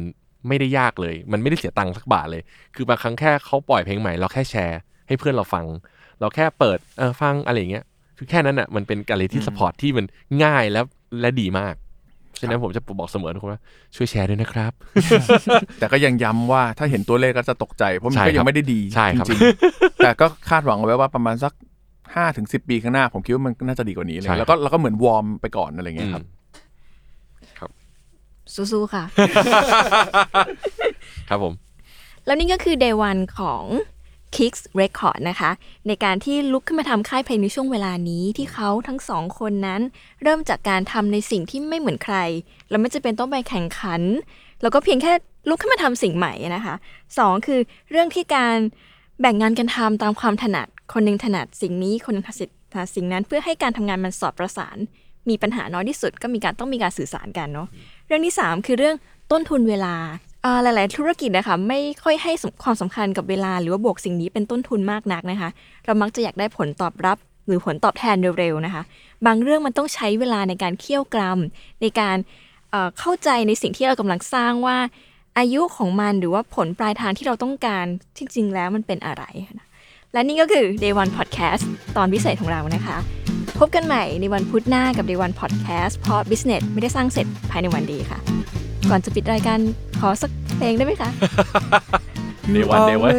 [0.47, 2.41] ไม่ได้ยากเลย มันไม่ได้เสียตังค์สักบาทเลย
[2.75, 5.65] คือบางครั้งแค่เขาปล่อยเพลงใหม่เราแค่แชร์ ให้เพื่อนเราฟัง
[6.19, 7.83] เราแค่เปิดเออฟังอะไรอย่างเงี้ย
[8.17, 10.05] คือแค่นั้นอะมันเป็นการเรียนที่ support ที่มัน
[10.43, 10.85] ง่ายแล้ว
[11.21, 11.75] และดีมาก
[12.39, 13.61] ฉะนั้นผมจะบอกเสมอทุกคนว่า
[13.95, 14.71] ช่วยแชร์ด้วยนะครับ
[15.79, 21.53] แต่ก็ยังย้ำว่าถ้าเห็นตัวเลขก็จะตกใจ เพราะมันใช่ก็คยัรังบไม่ได้ดีใช่ครับจริงๆแต่ก็คาดหวังเอาไว้ว่าประมาณสัก
[22.15, 26.23] ห้าถึงสิบปีข้างหน้า ผมคิดว่ามันน่าจะดีกว่านี้เลยใช่แล้วก็แล้วก็เหมือนวอร์มไปก่อนอะไรเงี้ยครับ
[28.53, 29.03] สู้ๆค่ะ
[31.29, 31.53] ครับผม
[32.25, 33.63] แล้วนี่ก็คือ day one ของ
[34.35, 35.51] Kicks Record นะคะ
[35.87, 39.81] ในการที่ลุกขึ้นมาทำค่ายเพลงในช่วงเวลานี้ที่เขาทั้งสองคนนั้น
[40.23, 42.17] เริ่มจากการทำในสิ่งที่ไม่เหมือนใคร
[42.69, 44.01] แล้วไม่จะเป็นต้องไปแข่งขัน
[44.61, 45.13] แล้วก็เพียงแค่
[45.49, 46.75] ลุกขึ้นมาทำสิ่งใหม่นะคะ
[47.17, 47.59] สองคือ
[47.91, 48.57] เรื่องที่การ
[49.21, 52.29] แบ่งงานกันทำตามความถนัด คนหนึ่งถนัดสิ่งนี้คนหนึงถ
[52.79, 54.77] นัดสิ่งนั้น เพื่อให้การทำงานมันสอดประสาน
[55.29, 57.67] มีปัญหาน้อยที่สุดก็มีการต้องมีการสื่อสารกันเนาะ
[58.07, 58.95] เรื่องที่ 3 คือเรื่อง
[59.31, 59.95] ต้นทุนเวลา
[60.63, 62.31] หลาย ๆ ธุรกิจนะคะไม่ค่อยให้
[62.63, 65.49] ความสำคัญกับเวลา หรือว่าบวกสิ่งนี้เป็นต้นทุนมากนักนะคะ
[65.85, 68.83] เรามักจะอยากได้ผลตอบรับหรือผลตอบแทนเร็ว ๆ นะคะ
[69.25, 72.17] บางเรื่องมันต้องใช้เวลาในการเคี่ยวกรำในการ
[72.99, 74.77] เข้าใจในสิ่งที่เรากำลังสร้างว่า
[75.37, 77.85] อายุของมันหรือว่าผลปลายทางที่เราต้องการ
[78.17, 79.23] จริงๆแล้วมันเป็นอะไร
[80.13, 81.63] และนี่ก็คือ Day One Podcast
[81.97, 83.24] ตอนพิเศษของเรานะคะ
[83.59, 88.19] พบกันใหม่ในวันพุธหน้ากับ Day One Podcast เพราะ Business ไม่ได้สร้างเสร็จภายในวันเดียวค่ะ
[88.89, 89.59] ก่อนจะปิดรายการ
[89.99, 91.09] ขอสักเพลงได้ไหมคะ
[92.51, 93.15] เดวันเดวัน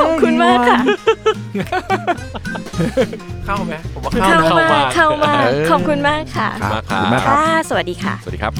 [0.00, 0.78] ขอบคุณมากค่ะ
[3.44, 8.52] เข้าไหมผมว่าเข้าเข้านะ มาเข้ามาเข้ามาเออขอบคุณมากค่ะ ครับมากขอบคุณมากครับ ค่ะ สวัสดีค่ะ สวัสดีครับ